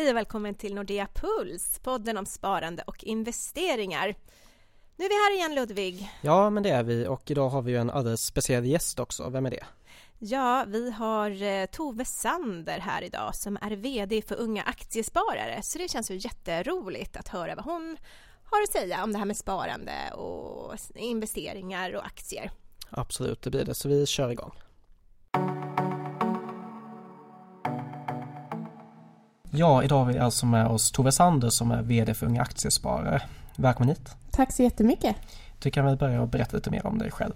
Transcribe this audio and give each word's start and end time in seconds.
Hej 0.00 0.10
och 0.10 0.16
välkommen 0.16 0.54
till 0.54 0.74
Nordea 0.74 1.08
Puls, 1.14 1.78
podden 1.82 2.16
om 2.16 2.26
sparande 2.26 2.82
och 2.86 3.04
investeringar. 3.04 4.14
Nu 4.96 5.04
är 5.04 5.08
vi 5.08 5.14
här 5.14 5.36
igen 5.36 5.54
Ludvig. 5.54 6.10
Ja, 6.22 6.50
men 6.50 6.62
det 6.62 6.70
är 6.70 6.82
vi 6.82 7.06
och 7.06 7.30
idag 7.30 7.48
har 7.48 7.62
vi 7.62 7.72
ju 7.72 7.78
en 7.78 7.90
alldeles 7.90 8.24
speciell 8.24 8.66
gäst 8.66 8.98
också. 8.98 9.28
Vem 9.30 9.46
är 9.46 9.50
det? 9.50 9.64
Ja, 10.18 10.64
vi 10.68 10.90
har 10.90 11.42
eh, 11.42 11.66
Tove 11.66 12.04
Sander 12.04 12.78
här 12.78 13.02
idag 13.02 13.34
som 13.34 13.58
är 13.60 13.70
VD 13.70 14.22
för 14.22 14.34
Unga 14.34 14.62
Aktiesparare. 14.62 15.62
Så 15.62 15.78
det 15.78 15.90
känns 15.90 16.10
ju 16.10 16.16
jätteroligt 16.16 17.16
att 17.16 17.28
höra 17.28 17.54
vad 17.54 17.64
hon 17.64 17.96
har 18.44 18.62
att 18.62 18.72
säga 18.72 19.04
om 19.04 19.12
det 19.12 19.18
här 19.18 19.26
med 19.26 19.36
sparande 19.36 20.12
och 20.14 20.74
investeringar 20.94 21.92
och 21.94 22.06
aktier. 22.06 22.50
Absolut, 22.90 23.42
det 23.42 23.50
blir 23.50 23.64
det. 23.64 23.74
Så 23.74 23.88
vi 23.88 24.06
kör 24.06 24.30
igång. 24.30 24.52
Ja, 29.52 29.82
idag 29.82 29.98
har 29.98 30.12
vi 30.12 30.18
alltså 30.18 30.46
med 30.46 30.66
oss 30.66 30.90
Tove 30.90 31.12
Sander 31.12 31.48
som 31.48 31.70
är 31.70 31.82
VD 31.82 32.14
för 32.14 32.26
Unga 32.26 32.42
Aktiesparare. 32.42 33.22
Välkommen 33.56 33.88
hit! 33.88 34.16
Tack 34.30 34.52
så 34.52 34.62
jättemycket! 34.62 35.16
Du 35.58 35.70
kan 35.70 35.84
väl 35.84 35.96
börja 35.96 36.22
och 36.22 36.28
berätta 36.28 36.56
lite 36.56 36.70
mer 36.70 36.86
om 36.86 36.98
dig 36.98 37.10
själv? 37.10 37.32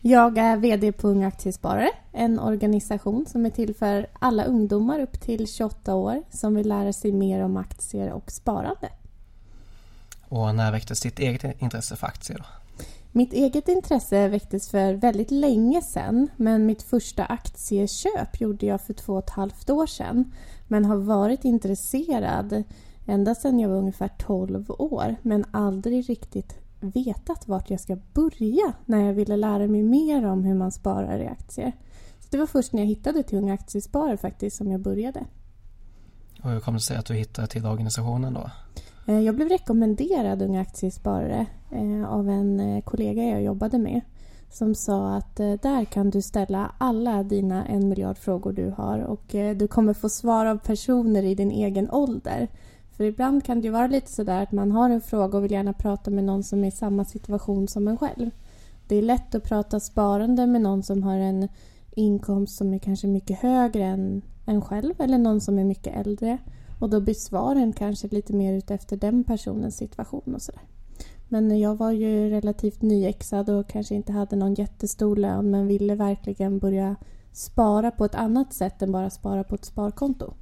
Jag 0.00 0.38
är 0.38 0.56
VD 0.56 0.92
på 0.92 1.08
Unga 1.08 1.28
Aktiesparare, 1.28 1.90
en 2.12 2.38
organisation 2.38 3.26
som 3.26 3.46
är 3.46 3.50
till 3.50 3.74
för 3.74 4.06
alla 4.18 4.44
ungdomar 4.44 5.00
upp 5.00 5.20
till 5.20 5.48
28 5.48 5.94
år 5.94 6.22
som 6.30 6.54
vill 6.54 6.68
lära 6.68 6.92
sig 6.92 7.12
mer 7.12 7.44
om 7.44 7.56
aktier 7.56 8.12
och 8.12 8.30
sparande. 8.30 8.88
Och 10.28 10.54
när 10.54 10.72
väcktes 10.72 11.00
ditt 11.00 11.18
eget 11.18 11.62
intresse 11.62 11.96
för 11.96 12.06
aktier? 12.06 12.38
Då? 12.38 12.44
Mitt 13.16 13.32
eget 13.32 13.68
intresse 13.68 14.28
väcktes 14.28 14.70
för 14.70 14.94
väldigt 14.94 15.30
länge 15.30 15.82
sedan 15.82 16.28
men 16.36 16.66
mitt 16.66 16.82
första 16.82 17.24
aktieköp 17.24 18.40
gjorde 18.40 18.66
jag 18.66 18.80
för 18.80 18.94
två 18.94 19.12
och 19.12 19.24
ett 19.24 19.30
halvt 19.30 19.70
år 19.70 19.86
sedan 19.86 20.32
men 20.68 20.84
har 20.84 20.96
varit 20.96 21.44
intresserad 21.44 22.62
ända 23.06 23.34
sedan 23.34 23.58
jag 23.58 23.68
var 23.68 23.76
ungefär 23.76 24.08
12 24.18 24.70
år 24.70 25.16
men 25.22 25.44
aldrig 25.50 26.10
riktigt 26.10 26.58
vetat 26.80 27.48
vart 27.48 27.70
jag 27.70 27.80
ska 27.80 27.96
börja 28.12 28.72
när 28.84 29.06
jag 29.06 29.14
ville 29.14 29.36
lära 29.36 29.66
mig 29.66 29.82
mer 29.82 30.26
om 30.26 30.44
hur 30.44 30.54
man 30.54 30.72
sparar 30.72 31.18
i 31.18 31.26
aktier. 31.26 31.72
Så 32.20 32.26
det 32.30 32.38
var 32.38 32.46
först 32.46 32.72
när 32.72 32.82
jag 32.82 32.88
hittade 32.88 33.22
till 33.22 33.38
Unga 33.38 33.54
Aktiesparare 33.54 34.16
faktiskt 34.16 34.56
som 34.56 34.70
jag 34.70 34.80
började. 34.80 35.24
Och 36.42 36.50
hur 36.50 36.60
kom 36.60 36.74
det 36.74 36.80
sig 36.80 36.96
att 36.96 37.06
du 37.06 37.14
hittade 37.14 37.48
till 37.48 37.66
organisationen 37.66 38.34
då? 38.34 38.50
Eh, 39.06 39.20
jag 39.20 39.34
blev 39.34 39.48
rekommenderad 39.48 40.42
Unga 40.42 40.60
Aktiesparare 40.60 41.46
eh, 41.70 42.12
av 42.12 42.28
en 42.28 42.60
eh, 42.60 42.82
kollega 42.82 43.22
jag 43.22 43.42
jobbade 43.42 43.78
med 43.78 44.00
som 44.50 44.74
sa 44.74 45.14
att 45.14 45.36
där 45.36 45.84
kan 45.84 46.10
du 46.10 46.22
ställa 46.22 46.72
alla 46.78 47.22
dina 47.22 47.66
en 47.66 47.88
miljard 47.88 48.18
frågor 48.18 48.52
du 48.52 48.70
har 48.76 48.98
och 48.98 49.24
du 49.56 49.68
kommer 49.68 49.94
få 49.94 50.08
svar 50.08 50.46
av 50.46 50.58
personer 50.58 51.22
i 51.22 51.34
din 51.34 51.50
egen 51.50 51.90
ålder. 51.90 52.48
För 52.90 53.04
ibland 53.04 53.44
kan 53.44 53.60
det 53.60 53.64
ju 53.64 53.72
vara 53.72 53.86
lite 53.86 54.12
sådär 54.12 54.42
att 54.42 54.52
man 54.52 54.72
har 54.72 54.90
en 54.90 55.00
fråga 55.00 55.38
och 55.38 55.44
vill 55.44 55.52
gärna 55.52 55.72
prata 55.72 56.10
med 56.10 56.24
någon 56.24 56.42
som 56.42 56.64
är 56.64 56.68
i 56.68 56.70
samma 56.70 57.04
situation 57.04 57.68
som 57.68 57.88
en 57.88 57.98
själv. 57.98 58.30
Det 58.88 58.96
är 58.96 59.02
lätt 59.02 59.34
att 59.34 59.44
prata 59.44 59.80
sparande 59.80 60.46
med 60.46 60.60
någon 60.60 60.82
som 60.82 61.02
har 61.02 61.16
en 61.16 61.48
inkomst 61.90 62.56
som 62.56 62.74
är 62.74 62.78
kanske 62.78 63.06
mycket 63.06 63.38
högre 63.38 63.84
än 63.84 64.22
en 64.46 64.60
själv 64.60 64.94
eller 64.98 65.18
någon 65.18 65.40
som 65.40 65.58
är 65.58 65.64
mycket 65.64 66.06
äldre. 66.06 66.38
Och 66.78 66.90
då 66.90 67.00
blir 67.00 67.14
svaren 67.14 67.72
kanske 67.72 68.08
lite 68.08 68.32
mer 68.32 68.52
utefter 68.52 68.96
den 68.96 69.24
personens 69.24 69.76
situation 69.76 70.34
och 70.34 70.42
sådär. 70.42 70.62
Men 71.28 71.58
jag 71.60 71.74
var 71.74 71.90
ju 71.90 72.30
relativt 72.30 72.82
nyexad 72.82 73.50
och 73.50 73.68
kanske 73.68 73.94
inte 73.94 74.12
hade 74.12 74.36
någon 74.36 74.54
jättestor 74.54 75.16
lön 75.16 75.50
men 75.50 75.66
ville 75.66 75.94
verkligen 75.94 76.58
börja 76.58 76.96
spara 77.32 77.90
på 77.90 78.04
ett 78.04 78.14
annat 78.14 78.54
sätt 78.54 78.82
än 78.82 78.92
bara 78.92 79.10
spara 79.10 79.44
på 79.44 79.54
ett 79.54 79.64
sparkonto. 79.64 80.34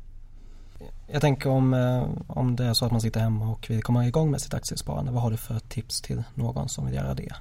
Jag 1.07 1.21
tänker 1.21 1.51
om, 1.51 1.75
eh, 1.75 2.09
om 2.27 2.57
det 2.57 2.65
är 2.65 2.75
så 2.75 2.85
att 2.85 2.93
man 2.93 3.01
sitter 3.01 3.21
hemma 3.21 3.53
och 3.53 3.71
vill 3.71 3.83
komma 3.83 4.07
igång 4.07 4.31
med 4.31 4.41
sitt 4.41 4.55
aktiesparande. 4.55 5.13
Vad 5.13 5.23
har 5.23 5.31
du 5.31 5.37
för 5.37 5.59
tips 5.59 6.01
till 6.01 6.23
någon 6.35 6.69
som 6.69 6.87
vill 6.87 6.95
göra 6.95 7.15
det? 7.15 7.33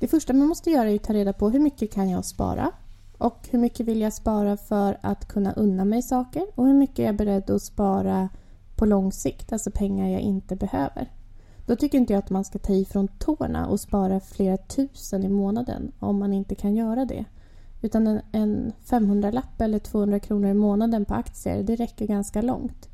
Det 0.00 0.08
första 0.08 0.32
man 0.32 0.48
måste 0.48 0.70
göra 0.70 0.90
är 0.90 0.94
att 0.94 1.04
ta 1.04 1.12
reda 1.12 1.32
på 1.32 1.50
hur 1.50 1.60
mycket 1.60 1.92
kan 1.92 2.10
jag 2.10 2.24
spara? 2.24 2.72
Och 3.18 3.48
hur 3.50 3.58
mycket 3.58 3.86
vill 3.86 4.00
jag 4.00 4.12
spara 4.12 4.56
för 4.56 4.98
att 5.00 5.28
kunna 5.28 5.52
unna 5.52 5.84
mig 5.84 6.02
saker? 6.02 6.46
Och 6.54 6.66
hur 6.66 6.74
mycket 6.74 6.98
är 6.98 7.04
jag 7.04 7.16
beredd 7.16 7.50
att 7.50 7.62
spara 7.62 8.28
på 8.76 8.86
lång 8.86 9.12
sikt, 9.12 9.52
alltså 9.52 9.70
pengar 9.70 10.08
jag 10.08 10.20
inte 10.20 10.56
behöver? 10.56 11.12
Då 11.66 11.76
tycker 11.76 11.98
inte 11.98 12.12
jag 12.12 12.18
att 12.18 12.30
man 12.30 12.44
ska 12.44 12.58
ta 12.58 12.72
ifrån 12.72 13.08
tårna 13.08 13.66
och 13.66 13.80
spara 13.80 14.20
flera 14.20 14.56
tusen 14.56 15.24
i 15.24 15.28
månaden 15.28 15.92
om 15.98 16.18
man 16.18 16.32
inte 16.32 16.54
kan 16.54 16.74
göra 16.74 17.04
det. 17.04 17.24
Utan 17.82 18.06
en, 18.06 18.20
en 18.32 18.72
500-lapp 18.86 19.60
eller 19.60 19.78
200 19.78 20.20
kronor 20.20 20.50
i 20.50 20.54
månaden 20.54 21.04
på 21.04 21.14
aktier, 21.14 21.62
det 21.62 21.76
räcker 21.76 22.06
ganska 22.06 22.42
långt. 22.42 22.88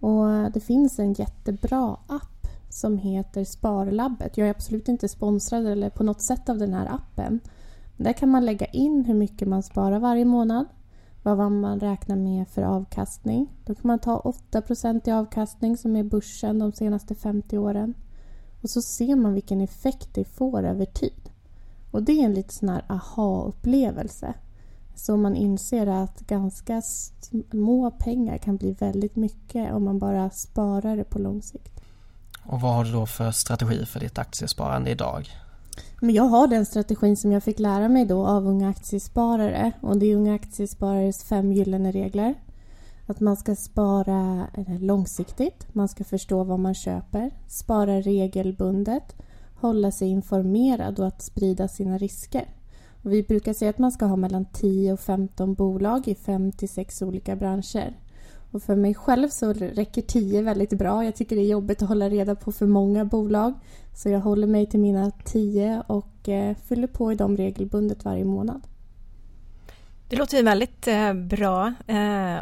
Och 0.00 0.52
det 0.52 0.60
finns 0.60 0.98
en 0.98 1.12
jättebra 1.12 1.96
app 2.06 2.46
som 2.68 2.98
heter 2.98 3.44
Sparlabbet. 3.44 4.36
Jag 4.36 4.46
är 4.46 4.50
absolut 4.50 4.88
inte 4.88 5.08
sponsrad 5.08 5.66
eller 5.66 5.90
på 5.90 6.02
något 6.02 6.22
sätt 6.22 6.48
av 6.48 6.58
den 6.58 6.74
här 6.74 6.86
appen. 6.86 7.40
Där 7.98 8.12
kan 8.12 8.28
man 8.28 8.44
lägga 8.44 8.66
in 8.66 9.04
hur 9.04 9.14
mycket 9.14 9.48
man 9.48 9.62
sparar 9.62 9.98
varje 9.98 10.24
månad, 10.24 10.66
vad 11.22 11.52
man 11.52 11.80
räknar 11.80 12.16
med 12.16 12.48
för 12.48 12.62
avkastning. 12.62 13.48
Då 13.64 13.74
kan 13.74 13.86
man 13.86 13.98
ta 13.98 14.16
8 14.16 14.62
i 15.04 15.10
avkastning 15.10 15.76
som 15.76 15.96
är 15.96 16.04
börsen 16.04 16.58
de 16.58 16.72
senaste 16.72 17.14
50 17.14 17.58
åren. 17.58 17.94
Och 18.62 18.70
så 18.70 18.82
ser 18.82 19.16
man 19.16 19.34
vilken 19.34 19.60
effekt 19.60 20.08
det 20.14 20.24
får 20.24 20.62
över 20.62 20.84
tid. 20.84 21.30
Och 21.90 22.02
det 22.02 22.12
är 22.12 22.24
en 22.24 22.34
lite 22.34 22.54
sån 22.54 22.68
här 22.68 22.84
aha-upplevelse. 22.88 24.34
Så 24.94 25.16
man 25.16 25.36
inser 25.36 25.86
att 25.86 26.20
ganska 26.20 26.82
små 26.82 27.90
pengar 27.90 28.38
kan 28.38 28.56
bli 28.56 28.72
väldigt 28.72 29.16
mycket 29.16 29.72
om 29.72 29.84
man 29.84 29.98
bara 29.98 30.30
sparar 30.30 30.96
det 30.96 31.04
på 31.04 31.18
lång 31.18 31.42
sikt. 31.42 31.80
Och 32.42 32.60
vad 32.60 32.74
har 32.74 32.84
du 32.84 32.92
då 32.92 33.06
för 33.06 33.30
strategi 33.30 33.86
för 33.86 34.00
ditt 34.00 34.18
aktiesparande 34.18 34.90
idag? 34.90 35.28
Men 36.00 36.14
jag 36.14 36.24
har 36.24 36.46
den 36.46 36.66
strategin 36.66 37.16
som 37.16 37.32
jag 37.32 37.42
fick 37.42 37.58
lära 37.58 37.88
mig 37.88 38.04
då 38.04 38.26
av 38.26 38.46
Unga 38.46 38.68
Aktiesparare 38.68 39.72
och 39.80 39.98
det 39.98 40.06
är 40.06 40.16
Unga 40.16 40.34
Aktiesparares 40.34 41.24
fem 41.24 41.52
gyllene 41.52 41.92
regler. 41.92 42.34
Att 43.06 43.20
man 43.20 43.36
ska 43.36 43.56
spara 43.56 44.46
eh, 44.54 44.80
långsiktigt, 44.80 45.74
man 45.74 45.88
ska 45.88 46.04
förstå 46.04 46.44
vad 46.44 46.60
man 46.60 46.74
köper, 46.74 47.30
spara 47.46 48.00
regelbundet, 48.00 49.16
hålla 49.54 49.90
sig 49.90 50.08
informerad 50.08 51.00
och 51.00 51.06
att 51.06 51.22
sprida 51.22 51.68
sina 51.68 51.98
risker. 51.98 52.48
Och 53.02 53.12
vi 53.12 53.22
brukar 53.22 53.52
säga 53.52 53.70
att 53.70 53.78
man 53.78 53.92
ska 53.92 54.06
ha 54.06 54.16
mellan 54.16 54.44
10 54.44 54.92
och 54.92 55.00
15 55.00 55.54
bolag 55.54 56.08
i 56.08 56.14
5 56.14 56.52
till 56.52 56.68
6 56.68 57.02
olika 57.02 57.36
branscher. 57.36 57.96
Och 58.50 58.62
för 58.62 58.76
mig 58.76 58.94
själv 58.94 59.28
så 59.28 59.52
räcker 59.52 60.02
10 60.02 60.42
väldigt 60.42 60.72
bra. 60.72 61.04
Jag 61.04 61.16
tycker 61.16 61.36
det 61.36 61.42
är 61.42 61.50
jobbigt 61.50 61.82
att 61.82 61.88
hålla 61.88 62.08
reda 62.08 62.34
på 62.34 62.52
för 62.52 62.66
många 62.66 63.04
bolag. 63.04 63.54
Så 63.94 64.08
jag 64.08 64.20
håller 64.20 64.46
mig 64.46 64.66
till 64.66 64.80
mina 64.80 65.10
10 65.24 65.82
och 65.86 66.28
eh, 66.28 66.56
fyller 66.56 66.86
på 66.86 67.12
i 67.12 67.14
dem 67.14 67.36
regelbundet 67.36 68.04
varje 68.04 68.24
månad. 68.24 68.62
Det 70.08 70.16
låter 70.16 70.36
ju 70.36 70.42
väldigt 70.42 70.88
eh, 70.88 71.12
bra. 71.14 71.66
Eh, 71.86 72.38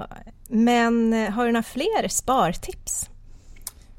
men 0.49 1.13
har 1.33 1.47
du 1.47 1.53
några 1.53 1.63
fler 1.63 2.09
spartips? 2.09 3.11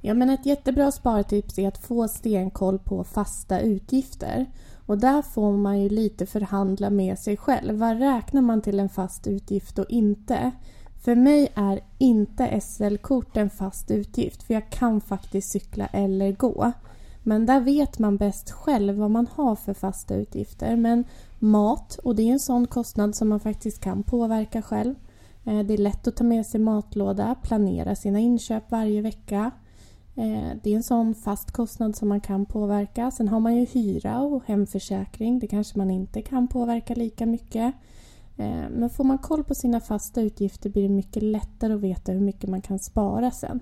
Ja, 0.02 0.14
men 0.14 0.30
ett 0.30 0.46
jättebra 0.46 0.92
spartips 0.92 1.60
är 1.60 1.68
att 1.68 1.86
få 1.86 2.08
stenkoll 2.08 2.80
på 2.80 3.04
fasta 3.04 3.60
utgifter. 3.60 4.46
Och 4.86 4.98
där 4.98 5.22
får 5.22 5.58
man 5.58 5.80
ju 5.80 5.90
lite 5.90 6.26
förhandla 6.26 6.90
med 6.90 7.20
sig 7.20 7.38
själv. 7.38 7.76
Vad 7.76 8.00
räknar 8.00 8.42
man 8.42 8.62
till 8.62 8.80
en 8.80 8.90
fast 8.90 9.28
utgift 9.28 9.80
och 9.80 9.86
inte? 9.90 10.52
För 11.08 11.16
mig 11.16 11.48
är 11.56 11.80
inte 11.98 12.62
SL-kort 12.62 13.38
en 13.38 13.50
fast 13.50 13.92
utgift 13.92 14.44
för 14.44 14.54
jag 14.54 14.70
kan 14.70 15.02
faktiskt 15.02 15.50
cykla 15.52 15.88
eller 15.88 16.32
gå. 16.32 16.72
Men 17.24 17.46
där 17.46 17.62
vet 17.62 18.00
man 18.00 18.18
bäst 18.18 18.52
själv 18.52 18.96
vad 18.96 19.12
man 19.12 19.28
har 19.36 19.56
för 19.56 19.74
fasta 19.74 20.16
utgifter. 20.16 20.76
Men 20.76 21.04
mat, 21.40 22.00
och 22.04 22.16
det 22.16 22.24
är 22.24 22.32
en 22.32 22.40
sån 22.40 22.68
kostnad 22.68 23.16
som 23.16 23.30
man 23.30 23.40
faktiskt 23.40 23.82
kan 23.82 24.04
påverka 24.04 24.62
själv. 24.62 24.96
Eh, 25.46 25.60
det 25.60 25.74
är 25.74 25.78
lätt 25.78 26.08
att 26.08 26.16
ta 26.16 26.24
med 26.24 26.46
sig 26.46 26.60
matlåda, 26.60 27.36
planera 27.44 27.96
sina 27.96 28.20
inköp 28.20 28.72
varje 28.72 29.02
vecka. 29.02 29.52
Eh, 30.16 30.58
det 30.64 30.72
är 30.72 30.76
en 30.76 30.84
sån 30.84 31.16
fast 31.16 31.52
kostnad 31.52 31.96
som 31.96 32.10
man 32.10 32.22
kan 32.22 32.46
påverka. 32.46 33.12
Sen 33.12 33.28
har 33.28 33.40
man 33.40 33.56
ju 33.56 33.66
hyra 33.66 34.20
och 34.20 34.44
hemförsäkring. 34.46 35.40
Det 35.40 35.48
kanske 35.48 35.78
man 35.78 35.92
inte 35.92 36.22
kan 36.22 36.48
påverka 36.48 36.96
lika 36.96 37.26
mycket. 37.26 37.74
Eh, 38.38 38.70
men 38.70 38.90
får 38.90 39.04
man 39.04 39.18
koll 39.18 39.44
på 39.44 39.56
sina 39.56 39.80
fasta 39.80 40.22
utgifter 40.22 40.70
blir 40.70 40.84
det 40.84 40.90
mycket 40.90 41.24
lättare 41.24 41.74
att 41.74 41.82
veta 41.82 42.12
hur 42.12 42.22
mycket 42.22 42.50
man 42.50 42.62
kan 42.62 42.80
spara 42.80 43.32
sen. 43.32 43.60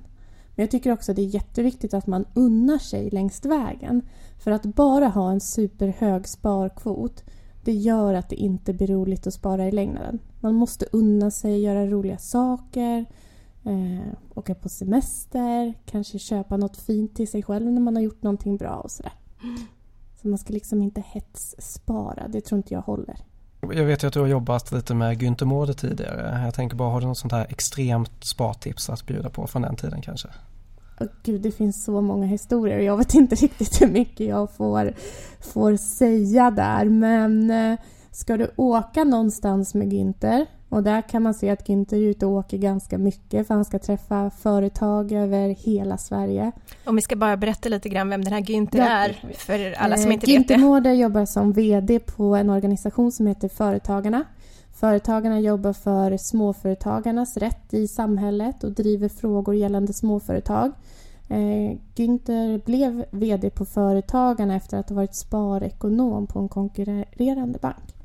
Men 0.56 0.64
jag 0.64 0.72
tycker 0.72 0.92
också 0.92 1.12
att 1.12 1.16
det 1.16 1.22
är 1.22 1.36
jätteviktigt 1.36 1.94
att 1.94 2.08
man 2.08 2.26
unnar 2.34 2.78
sig 2.78 3.10
längs 3.10 3.46
vägen. 3.46 4.02
För 4.44 4.52
att 4.52 4.64
bara 4.64 5.08
ha 5.08 5.32
en 5.32 5.40
superhög 5.40 6.28
sparkvot 6.28 7.24
det 7.66 7.74
gör 7.74 8.14
att 8.14 8.30
det 8.30 8.36
inte 8.36 8.74
blir 8.74 8.88
roligt 8.88 9.28
att 9.28 9.34
spara 9.34 9.68
i 9.68 9.72
längden. 9.72 10.20
Man 10.40 10.56
måste 10.56 10.86
unna 10.92 11.32
sig 11.32 11.62
göra 11.62 11.88
roliga 11.88 12.18
saker, 12.18 13.06
eh, 13.64 14.14
åka 14.36 14.56
på 14.56 14.70
semester, 14.70 15.74
kanske 15.86 16.20
köpa 16.20 16.58
något 16.58 16.78
fint 16.78 17.16
till 17.16 17.28
sig 17.28 17.44
själv 17.44 17.72
när 17.72 17.82
man 17.82 17.96
har 17.96 18.04
gjort 18.04 18.24
någonting 18.24 18.58
bra 18.58 18.76
och 18.76 18.92
sådär. 18.92 19.14
Så 20.22 20.28
man 20.28 20.38
ska 20.38 20.54
liksom 20.54 20.82
inte 20.82 21.04
hetsspara, 21.08 22.28
det 22.28 22.42
tror 22.42 22.58
inte 22.58 22.74
jag 22.74 22.82
håller. 22.82 23.18
Jag 23.74 23.86
vet 23.86 24.04
ju 24.04 24.08
att 24.08 24.14
du 24.14 24.20
har 24.20 24.28
jobbat 24.28 24.72
lite 24.72 24.94
med 24.94 25.22
Günther 25.22 25.46
Mårder 25.46 25.74
tidigare. 25.74 26.42
Jag 26.46 26.54
tänker 26.54 26.76
bara, 26.76 26.90
har 26.90 27.02
du 27.02 27.08
något 27.08 27.18
sånt 27.18 27.34
här 27.34 27.46
extremt 27.50 28.24
spartips 28.24 28.90
att 28.90 29.06
bjuda 29.06 29.30
på 29.30 29.48
från 29.48 29.62
den 29.62 29.76
tiden 29.76 30.02
kanske? 30.02 30.28
Oh, 31.00 31.08
Gud, 31.24 31.42
det 31.42 31.52
finns 31.52 31.84
så 31.84 32.02
många 32.02 32.26
historier 32.26 32.78
och 32.78 32.84
jag 32.84 32.98
vet 32.98 33.14
inte 33.14 33.36
riktigt 33.46 33.82
hur 33.82 33.88
mycket 33.88 34.28
jag 34.28 34.52
får, 34.52 34.94
får 35.40 35.78
säga 35.78 36.52
där. 36.52 36.86
Men 36.86 37.52
eh, 37.52 37.80
ska 38.12 38.38
du 38.38 38.52
åka 38.56 39.04
någonstans 39.04 39.74
med 39.74 39.94
Günther 39.94 40.46
och 40.70 40.84
där 40.84 41.02
kan 41.02 41.24
man 41.24 41.34
se 41.34 41.50
att 41.50 41.68
Günther 41.68 41.96
är 41.96 42.02
ute 42.02 42.26
och 42.26 42.32
åker 42.32 42.58
ganska 42.58 42.98
mycket 42.98 43.48
för 43.48 43.54
han 43.54 43.66
ska 43.66 43.80
träffa 43.80 44.30
företag 44.30 45.12
över 45.12 45.50
hela 45.50 45.98
Sverige. 45.98 46.52
Om 46.86 46.96
vi 46.96 47.02
ska 47.02 47.16
bara 47.16 47.38
berätta 47.38 47.70
lite 47.70 47.90
grann 47.90 48.10
vem 48.10 48.24
den 48.24 48.34
här 48.34 48.42
Günther 48.42 48.78
ja. 48.78 48.86
är 48.86 49.34
för 49.34 49.74
alla 49.78 49.98
som 49.98 50.12
inte 50.12 50.26
Günther 50.26 50.38
vet 50.38 50.48
det. 50.48 50.54
Günther 50.54 50.62
Mårder 50.62 50.94
jobbar 50.94 51.26
som 51.26 51.52
VD 51.52 52.00
på 52.00 52.36
en 52.36 52.50
organisation 52.50 53.12
som 53.12 53.28
heter 53.28 53.50
Företagarna. 53.50 54.24
Företagarna 54.74 55.40
jobbar 55.40 55.74
för 55.74 56.18
småföretagarnas 56.18 57.38
rätt 57.38 57.74
i 57.74 57.88
samhället 57.88 58.64
och 58.64 58.72
driver 58.72 59.10
frågor 59.10 59.56
gällande 59.56 59.94
småföretag. 59.94 60.72
Eh, 61.30 61.78
Günther 61.96 62.66
blev 62.66 63.06
VD 63.12 63.50
på 63.50 63.66
Företagarna 63.66 64.56
efter 64.56 64.78
att 64.78 64.90
ha 64.90 64.96
varit 64.96 65.16
sparekonom 65.16 66.28
på 66.28 66.40
en 66.40 66.50
konkurrerande 66.50 67.60
bank. 67.60 67.96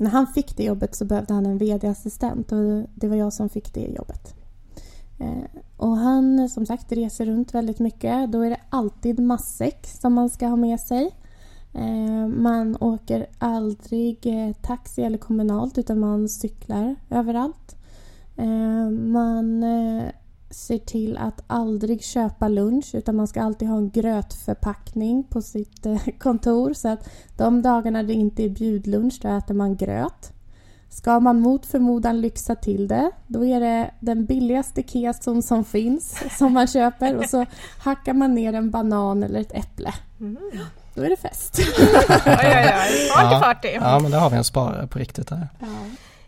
När 0.00 0.10
han 0.10 0.26
fick 0.26 0.56
det 0.56 0.64
jobbet 0.64 0.94
så 0.94 1.04
behövde 1.04 1.34
han 1.34 1.46
en 1.46 1.58
VD-assistent 1.58 2.52
och 2.52 2.86
det 2.94 3.08
var 3.08 3.16
jag 3.16 3.32
som 3.32 3.48
fick 3.48 3.74
det 3.74 3.86
jobbet. 3.86 4.34
Eh, 5.18 5.60
och 5.76 5.96
han 5.96 6.48
som 6.48 6.66
sagt 6.66 6.92
reser 6.92 7.26
runt 7.26 7.54
väldigt 7.54 7.78
mycket. 7.78 8.32
Då 8.32 8.40
är 8.42 8.50
det 8.50 8.60
alltid 8.68 9.18
matsäck 9.18 9.86
som 9.86 10.14
man 10.14 10.30
ska 10.30 10.46
ha 10.46 10.56
med 10.56 10.80
sig. 10.80 11.10
Eh, 11.74 12.26
man 12.26 12.76
åker 12.80 13.26
aldrig 13.38 14.26
eh, 14.26 14.54
taxi 14.62 15.02
eller 15.02 15.18
kommunalt 15.18 15.78
utan 15.78 16.00
man 16.00 16.28
cyklar 16.28 16.96
överallt. 17.10 17.76
Eh, 18.36 18.90
man 18.90 19.62
eh, 19.62 20.04
ser 20.50 20.78
till 20.78 21.16
att 21.16 21.44
aldrig 21.46 22.04
köpa 22.04 22.48
lunch 22.48 22.94
utan 22.94 23.16
man 23.16 23.26
ska 23.26 23.42
alltid 23.42 23.68
ha 23.68 23.76
en 23.76 23.90
grötförpackning 23.90 25.24
på 25.24 25.42
sitt 25.42 25.86
kontor 26.18 26.72
så 26.74 26.88
att 26.88 27.08
de 27.36 27.62
dagarna 27.62 28.02
det 28.02 28.12
inte 28.12 28.44
är 28.44 28.48
bjudlunch 28.48 29.18
då 29.22 29.28
äter 29.28 29.54
man 29.54 29.76
gröt. 29.76 30.32
Ska 30.90 31.20
man 31.20 31.40
mot 31.40 31.66
förmodan 31.66 32.20
lyxa 32.20 32.54
till 32.54 32.88
det, 32.88 33.10
då 33.26 33.44
är 33.44 33.60
det 33.60 33.90
den 34.00 34.24
billigaste 34.24 34.82
keson 34.82 35.42
som 35.42 35.64
finns 35.64 36.22
som 36.38 36.52
man 36.52 36.66
köper 36.66 37.16
och 37.16 37.24
så 37.24 37.46
hackar 37.78 38.12
man 38.12 38.34
ner 38.34 38.52
en 38.52 38.70
banan 38.70 39.22
eller 39.22 39.40
ett 39.40 39.54
äpple. 39.54 39.94
Mm. 40.20 40.38
Då 40.94 41.02
är 41.02 41.10
det 41.10 41.16
fest. 41.16 41.58
oj, 41.58 41.64
oj, 42.26 42.72
oj. 42.88 43.10
Party, 43.14 43.40
party. 43.40 43.68
Ja, 43.68 43.80
ja, 43.80 43.98
men 43.98 44.10
där 44.10 44.18
har 44.18 44.30
vi 44.30 44.36
en 44.36 44.44
sparare 44.44 44.86
på 44.86 44.98
riktigt 44.98 45.30
här. 45.30 45.48
Ja. 45.60 45.66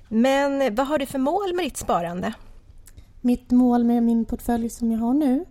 Men 0.09 0.75
vad 0.75 0.87
har 0.87 0.99
du 0.99 1.07
för 1.07 1.19
mål 1.19 1.55
med 1.55 1.65
ditt 1.65 1.77
sparande? 1.77 2.33
Mitt 3.21 3.51
mål 3.51 3.85
med 3.85 4.03
min 4.03 4.25
portfölj 4.25 4.71
som 4.71 4.93
jag 4.93 4.99
har 4.99 5.15
nu 5.15 5.45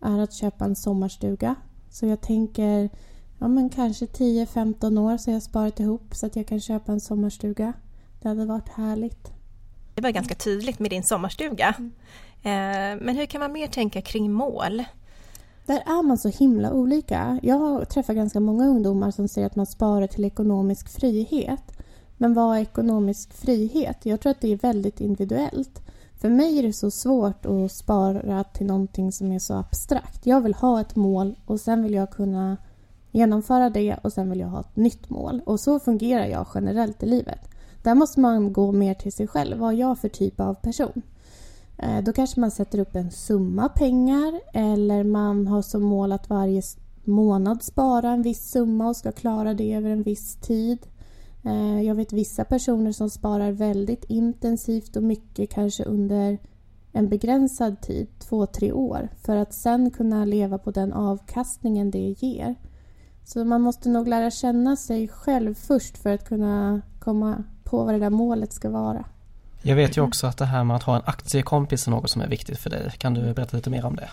är 0.00 0.18
att 0.18 0.34
köpa 0.34 0.64
en 0.64 0.76
sommarstuga. 0.76 1.54
Så 1.90 2.06
jag 2.06 2.20
tänker 2.20 2.90
ja, 3.38 3.48
men 3.48 3.70
kanske 3.70 4.04
10-15 4.06 5.00
år 5.00 5.16
så 5.16 5.30
jag 5.30 5.34
har 5.34 5.40
sparat 5.40 5.80
ihop 5.80 6.14
så 6.14 6.26
att 6.26 6.36
jag 6.36 6.46
kan 6.46 6.60
köpa 6.60 6.92
en 6.92 7.00
sommarstuga. 7.00 7.72
Det 8.22 8.28
hade 8.28 8.44
varit 8.44 8.68
härligt. 8.68 9.32
Det 9.94 10.02
var 10.02 10.10
ganska 10.10 10.34
tydligt 10.34 10.78
med 10.78 10.90
din 10.90 11.02
sommarstuga. 11.02 11.74
Mm. 11.78 11.92
Eh, 12.42 13.04
men 13.04 13.16
hur 13.16 13.26
kan 13.26 13.40
man 13.40 13.52
mer 13.52 13.66
tänka 13.66 14.02
kring 14.02 14.32
mål? 14.32 14.84
Där 15.66 15.82
är 15.86 16.02
man 16.02 16.18
så 16.18 16.28
himla 16.28 16.72
olika. 16.72 17.40
Jag 17.42 17.58
har 17.58 17.84
träffat 17.84 18.16
ganska 18.16 18.40
många 18.40 18.66
ungdomar 18.66 19.10
som 19.10 19.28
säger 19.28 19.46
att 19.46 19.56
man 19.56 19.66
sparar 19.66 20.06
till 20.06 20.24
ekonomisk 20.24 20.88
frihet. 20.88 21.72
Men 22.16 22.34
vad 22.34 22.56
är 22.56 22.60
ekonomisk 22.60 23.32
frihet? 23.32 24.06
Jag 24.06 24.20
tror 24.20 24.30
att 24.30 24.40
det 24.40 24.52
är 24.52 24.56
väldigt 24.56 25.00
individuellt. 25.00 25.82
För 26.26 26.30
mig 26.30 26.58
är 26.58 26.62
det 26.62 26.72
så 26.72 26.90
svårt 26.90 27.46
att 27.46 27.72
spara 27.72 28.44
till 28.44 28.66
någonting 28.66 29.12
som 29.12 29.32
är 29.32 29.38
så 29.38 29.54
abstrakt. 29.54 30.26
Jag 30.26 30.40
vill 30.40 30.54
ha 30.54 30.80
ett 30.80 30.96
mål 30.96 31.38
och 31.46 31.60
sen 31.60 31.82
vill 31.82 31.94
jag 31.94 32.10
kunna 32.10 32.56
genomföra 33.10 33.70
det 33.70 33.96
och 34.02 34.12
sen 34.12 34.30
vill 34.30 34.40
jag 34.40 34.48
ha 34.48 34.60
ett 34.60 34.76
nytt 34.76 35.10
mål. 35.10 35.40
Och 35.46 35.60
så 35.60 35.80
fungerar 35.80 36.26
jag 36.26 36.46
generellt 36.54 37.02
i 37.02 37.06
livet. 37.06 37.40
Där 37.82 37.94
måste 37.94 38.20
man 38.20 38.52
gå 38.52 38.72
mer 38.72 38.94
till 38.94 39.12
sig 39.12 39.26
själv. 39.26 39.58
Vad 39.58 39.74
är 39.74 39.78
jag 39.78 39.98
för 39.98 40.08
typ 40.08 40.40
av 40.40 40.54
person? 40.54 41.02
Eh, 41.78 42.04
då 42.04 42.12
kanske 42.12 42.40
man 42.40 42.50
sätter 42.50 42.78
upp 42.78 42.96
en 42.96 43.10
summa 43.10 43.68
pengar 43.68 44.40
eller 44.52 45.04
man 45.04 45.46
har 45.46 45.62
som 45.62 45.82
mål 45.82 46.12
att 46.12 46.30
varje 46.30 46.62
månad 47.04 47.62
spara 47.62 48.10
en 48.10 48.22
viss 48.22 48.50
summa 48.50 48.88
och 48.88 48.96
ska 48.96 49.12
klara 49.12 49.54
det 49.54 49.74
över 49.74 49.90
en 49.90 50.02
viss 50.02 50.36
tid. 50.36 50.78
Eh, 51.46 51.82
jag 51.82 51.94
vet 51.94 52.12
vissa 52.12 52.44
personer 52.44 52.92
som 52.92 53.10
sparar 53.10 53.52
väldigt 53.52 54.04
intensivt 54.04 54.96
och 54.96 55.02
mycket 55.02 55.50
kanske 55.50 55.84
under 55.84 56.38
en 56.92 57.08
begränsad 57.08 57.80
tid, 57.80 58.08
två, 58.18 58.46
tre 58.46 58.72
år, 58.72 59.08
för 59.24 59.36
att 59.36 59.54
sen 59.54 59.90
kunna 59.90 60.24
leva 60.24 60.58
på 60.58 60.70
den 60.70 60.92
avkastningen 60.92 61.90
det 61.90 62.14
ger. 62.18 62.54
Så 63.24 63.44
man 63.44 63.60
måste 63.60 63.88
nog 63.88 64.08
lära 64.08 64.30
känna 64.30 64.76
sig 64.76 65.08
själv 65.08 65.54
först 65.54 65.98
för 65.98 66.14
att 66.14 66.28
kunna 66.28 66.82
komma 66.98 67.44
på 67.64 67.84
vad 67.84 67.94
det 67.94 67.98
där 67.98 68.10
målet 68.10 68.52
ska 68.52 68.70
vara. 68.70 69.04
Jag 69.62 69.76
vet 69.76 69.96
ju 69.96 70.00
också 70.00 70.26
att 70.26 70.38
det 70.38 70.44
här 70.44 70.64
med 70.64 70.76
att 70.76 70.82
ha 70.82 70.96
en 70.96 71.02
aktiekompis 71.04 71.86
är 71.86 71.90
något 71.90 72.10
som 72.10 72.22
är 72.22 72.28
viktigt 72.28 72.58
för 72.58 72.70
dig. 72.70 72.90
Kan 72.98 73.14
du 73.14 73.34
berätta 73.34 73.56
lite 73.56 73.70
mer 73.70 73.84
om 73.84 73.96
det? 73.96 74.08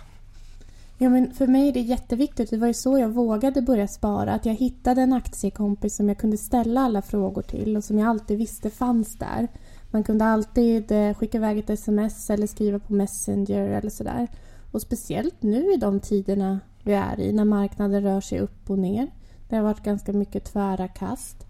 Ja, 0.97 1.09
men 1.09 1.33
för 1.33 1.47
mig 1.47 1.69
är 1.69 1.73
det 1.73 1.79
jätteviktigt. 1.79 2.49
Det 2.49 2.57
var 2.57 2.67
ju 2.67 2.73
så 2.73 2.97
jag 2.97 3.09
vågade 3.09 3.61
börja 3.61 3.87
spara. 3.87 4.33
Att 4.33 4.45
jag 4.45 4.53
hittade 4.53 5.01
en 5.01 5.13
aktiekompis 5.13 5.95
som 5.95 6.07
jag 6.07 6.17
kunde 6.17 6.37
ställa 6.37 6.81
alla 6.81 7.01
frågor 7.01 7.41
till 7.41 7.77
och 7.77 7.83
som 7.83 7.99
jag 7.99 8.09
alltid 8.09 8.37
visste 8.37 8.69
fanns 8.69 9.15
där. 9.15 9.47
Man 9.91 10.03
kunde 10.03 10.25
alltid 10.25 10.91
eh, 10.91 11.13
skicka 11.13 11.37
iväg 11.37 11.59
ett 11.59 11.69
sms 11.69 12.29
eller 12.29 12.47
skriva 12.47 12.79
på 12.79 12.93
Messenger 12.93 13.69
eller 13.69 13.89
sådär. 13.89 14.27
Och 14.71 14.81
speciellt 14.81 15.43
nu 15.43 15.73
i 15.73 15.77
de 15.77 15.99
tiderna 15.99 16.59
vi 16.83 16.93
är 16.93 17.19
i 17.19 17.33
när 17.33 17.45
marknaden 17.45 18.03
rör 18.03 18.21
sig 18.21 18.39
upp 18.39 18.69
och 18.69 18.79
ner. 18.79 19.07
Det 19.49 19.55
har 19.55 19.63
varit 19.63 19.83
ganska 19.83 20.13
mycket 20.13 20.45
tvära 20.45 20.87
kast. 20.87 21.45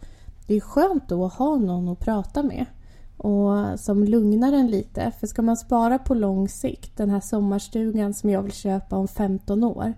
Det 0.48 0.56
är 0.56 0.60
skönt 0.60 1.10
då 1.10 1.26
att 1.26 1.34
ha 1.34 1.56
någon 1.56 1.90
att 1.90 2.00
prata 2.00 2.44
med 2.44 2.66
och 3.24 3.80
som 3.80 4.04
lugnar 4.04 4.54
en 4.54 4.68
lite. 4.68 5.12
För 5.20 5.28
ska 5.28 5.42
man 5.42 5.58
spara 5.58 6.00
på 6.00 6.14
lång 6.14 6.50
sikt, 6.50 6.98
den 6.98 7.10
här 7.10 7.20
sommarstugan 7.20 8.14
som 8.14 8.30
jag 8.30 8.42
vill 8.42 8.52
köpa 8.52 8.96
om 8.96 9.08
15 9.08 9.64
år, 9.64 9.94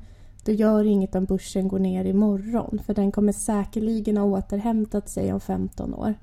då 0.46 0.52
gör 0.52 0.84
det 0.84 0.90
inget 0.90 1.16
om 1.16 1.26
börsen 1.26 1.68
går 1.68 1.80
ner 1.80 2.06
imorgon 2.06 2.80
för 2.86 2.94
den 2.94 3.12
kommer 3.12 3.32
säkerligen 3.32 4.18
ha 4.18 4.26
återhämtat 4.26 5.10
sig 5.10 5.34
om 5.34 5.40
15 5.40 5.94
år. 5.94 6.14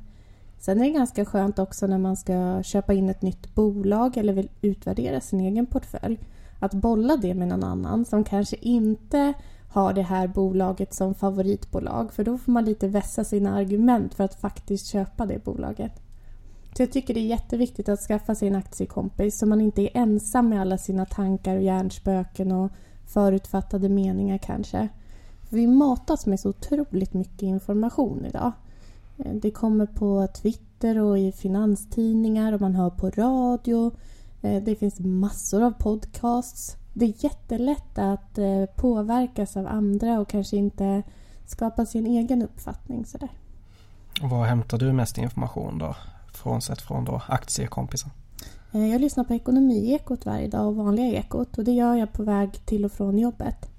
Sen 0.58 0.80
är 0.80 0.84
det 0.84 0.90
ganska 0.90 1.24
skönt 1.24 1.58
också 1.58 1.86
när 1.86 1.98
man 1.98 2.16
ska 2.16 2.62
köpa 2.62 2.92
in 2.92 3.10
ett 3.10 3.22
nytt 3.22 3.54
bolag 3.54 4.16
eller 4.16 4.32
vill 4.32 4.50
utvärdera 4.60 5.20
sin 5.20 5.40
egen 5.40 5.66
portfölj. 5.66 6.18
Att 6.60 6.74
bolla 6.74 7.16
det 7.16 7.34
med 7.34 7.48
någon 7.48 7.64
annan 7.64 8.04
som 8.04 8.24
kanske 8.24 8.56
inte 8.60 9.32
har 9.72 9.92
det 9.92 10.02
här 10.02 10.28
bolaget 10.28 10.94
som 10.94 11.14
favoritbolag 11.14 12.12
för 12.12 12.24
då 12.24 12.38
får 12.38 12.52
man 12.52 12.64
lite 12.64 12.88
vässa 12.88 13.24
sina 13.24 13.54
argument 13.54 14.14
för 14.14 14.24
att 14.24 14.40
faktiskt 14.40 14.86
köpa 14.86 15.26
det 15.26 15.44
bolaget. 15.44 16.01
Så 16.76 16.82
jag 16.82 16.92
tycker 16.92 17.14
det 17.14 17.20
är 17.20 17.26
jätteviktigt 17.26 17.88
att 17.88 18.00
skaffa 18.00 18.34
sig 18.34 18.48
en 18.48 18.56
aktiekompis 18.56 19.38
så 19.38 19.46
man 19.46 19.60
inte 19.60 19.82
är 19.82 19.90
ensam 20.02 20.48
med 20.48 20.60
alla 20.60 20.78
sina 20.78 21.06
tankar 21.06 21.56
och 21.56 21.62
hjärnspöken 21.62 22.52
och 22.52 22.70
förutfattade 23.06 23.88
meningar 23.88 24.38
kanske. 24.38 24.88
För 25.48 25.56
vi 25.56 25.66
matas 25.66 26.26
med 26.26 26.40
så 26.40 26.48
otroligt 26.48 27.14
mycket 27.14 27.42
information 27.42 28.24
idag. 28.24 28.52
Eh, 29.18 29.34
det 29.34 29.50
kommer 29.50 29.86
på 29.86 30.28
Twitter 30.42 30.98
och 30.98 31.18
i 31.18 31.32
finanstidningar 31.32 32.52
och 32.52 32.60
man 32.60 32.74
hör 32.74 32.90
på 32.90 33.10
radio. 33.10 33.90
Eh, 34.42 34.62
det 34.62 34.76
finns 34.76 35.00
massor 35.00 35.62
av 35.62 35.70
podcasts. 35.70 36.76
Det 36.94 37.04
är 37.04 37.24
jättelätt 37.24 37.98
att 37.98 38.38
eh, 38.38 38.64
påverkas 38.76 39.56
av 39.56 39.66
andra 39.66 40.20
och 40.20 40.28
kanske 40.28 40.56
inte 40.56 41.02
skapa 41.46 41.86
sin 41.86 42.06
egen 42.06 42.42
uppfattning. 42.42 43.04
Sådär. 43.04 43.28
Var 44.22 44.44
hämtar 44.44 44.78
du 44.78 44.92
mest 44.92 45.18
information 45.18 45.78
då? 45.78 45.94
Frånsett 46.42 46.82
från 46.82 47.04
då 47.04 47.22
aktiekompisen? 47.28 48.10
Eh, 48.72 48.86
jag 48.86 49.00
lyssnar 49.00 49.24
på 49.24 49.34
Ekonomiekot 49.34 50.26
varje 50.26 50.48
dag 50.48 50.66
och 50.66 50.76
vanliga 50.76 51.06
Ekot 51.06 51.58
och 51.58 51.64
det 51.64 51.72
gör 51.72 51.94
jag 51.94 52.12
på 52.12 52.22
väg 52.22 52.66
till 52.66 52.84
och 52.84 52.92
från 52.92 53.18
jobbet. 53.18 53.70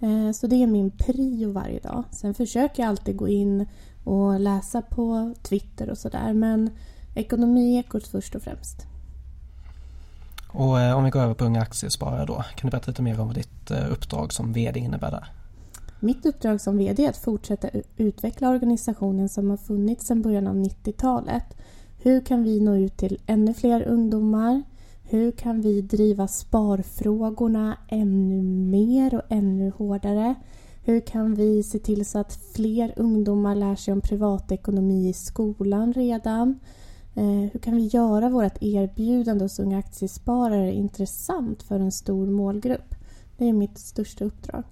Eh, 0.00 0.32
så 0.32 0.46
det 0.46 0.62
är 0.62 0.66
min 0.66 0.90
prio 0.90 1.52
varje 1.52 1.80
dag. 1.80 2.04
Sen 2.10 2.34
försöker 2.34 2.82
jag 2.82 2.90
alltid 2.90 3.16
gå 3.16 3.28
in 3.28 3.66
och 4.04 4.40
läsa 4.40 4.82
på 4.82 5.34
Twitter 5.42 5.90
och 5.90 5.98
sådär 5.98 6.32
men 6.32 6.70
Ekonomiekot 7.14 8.06
först 8.06 8.34
och 8.34 8.42
främst. 8.42 8.86
Och 10.48 10.80
eh, 10.80 10.96
om 10.96 11.04
vi 11.04 11.10
går 11.10 11.20
över 11.20 11.34
på 11.34 11.44
Unga 11.44 11.62
Aktiesparare 11.62 12.26
då. 12.26 12.34
Kan 12.34 12.66
du 12.66 12.70
berätta 12.70 12.90
lite 12.90 13.02
mer 13.02 13.20
om 13.20 13.26
vad 13.26 13.36
ditt 13.36 13.70
uppdrag 13.90 14.32
som 14.32 14.52
VD 14.52 14.80
innebär 14.80 15.10
där? 15.10 15.32
Mitt 16.00 16.26
uppdrag 16.26 16.60
som 16.60 16.78
VD 16.78 17.04
är 17.04 17.10
att 17.10 17.16
fortsätta 17.16 17.68
utveckla 17.96 18.48
organisationen 18.48 19.28
som 19.28 19.50
har 19.50 19.56
funnits 19.56 20.06
sedan 20.06 20.22
början 20.22 20.46
av 20.46 20.54
90-talet 20.54 21.44
hur 22.02 22.20
kan 22.20 22.42
vi 22.42 22.60
nå 22.60 22.76
ut 22.76 22.96
till 22.96 23.18
ännu 23.26 23.54
fler 23.54 23.82
ungdomar? 23.82 24.62
Hur 25.02 25.32
kan 25.32 25.60
vi 25.60 25.82
driva 25.82 26.28
sparfrågorna 26.28 27.76
ännu 27.88 28.42
mer 28.42 29.14
och 29.14 29.22
ännu 29.28 29.70
hårdare? 29.70 30.34
Hur 30.84 31.00
kan 31.00 31.34
vi 31.34 31.62
se 31.62 31.78
till 31.78 32.06
så 32.06 32.18
att 32.18 32.38
fler 32.54 32.92
ungdomar 32.96 33.54
lär 33.54 33.76
sig 33.76 33.92
om 33.92 34.00
privatekonomi 34.00 35.08
i 35.08 35.12
skolan 35.12 35.92
redan? 35.92 36.60
Eh, 37.14 37.50
hur 37.52 37.58
kan 37.58 37.76
vi 37.76 37.86
göra 37.86 38.28
vårt 38.28 38.62
erbjudande 38.62 39.44
hos 39.44 39.58
unga 39.58 39.78
aktiesparare 39.78 40.72
intressant 40.72 41.62
för 41.62 41.80
en 41.80 41.92
stor 41.92 42.26
målgrupp? 42.26 42.94
Det 43.36 43.48
är 43.48 43.52
mitt 43.52 43.78
största 43.78 44.24
uppdrag. 44.24 44.62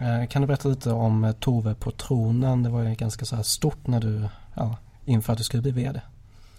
Eh, 0.00 0.28
kan 0.28 0.42
du 0.42 0.48
berätta 0.48 0.68
lite 0.68 0.92
om 0.92 1.24
eh, 1.24 1.32
Tove 1.32 1.74
på 1.74 1.90
tronen? 1.90 2.62
Det 2.62 2.70
var 2.70 2.82
ju 2.82 2.94
ganska 2.94 3.24
så 3.24 3.36
här 3.36 3.42
stort 3.42 3.86
när 3.86 4.00
du, 4.00 4.28
ja, 4.54 4.76
inför 5.04 5.32
att 5.32 5.38
du 5.38 5.44
skulle 5.44 5.62
bli 5.62 5.72
VD. 5.72 6.00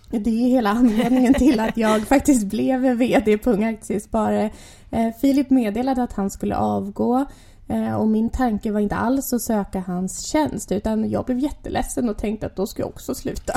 Det 0.10 0.30
är 0.30 0.50
hela 0.50 0.70
anledningen 0.70 1.34
till 1.34 1.60
att 1.60 1.78
jag 1.78 2.02
faktiskt 2.08 2.46
blev 2.46 2.82
VD 2.82 3.38
på 3.38 3.52
Unga 3.52 3.70
Aktiesparare. 3.70 4.52
Eh, 4.92 5.10
Filip 5.22 5.50
meddelade 5.50 6.04
att 6.04 6.14
han 6.14 6.30
skulle 6.30 6.56
avgå 6.56 7.26
eh, 7.68 7.94
och 7.94 8.08
min 8.08 8.30
tanke 8.30 8.72
var 8.72 8.80
inte 8.80 8.96
alls 8.96 9.34
att 9.34 9.42
söka 9.42 9.80
hans 9.80 10.26
tjänst 10.26 10.72
utan 10.72 11.10
jag 11.10 11.26
blev 11.26 11.40
jätteledsen 11.40 12.10
och 12.10 12.18
tänkte 12.18 12.46
att 12.46 12.56
då 12.56 12.68
ska 12.68 12.82
jag 12.82 12.90
också 12.90 13.16
sluta. 13.16 13.54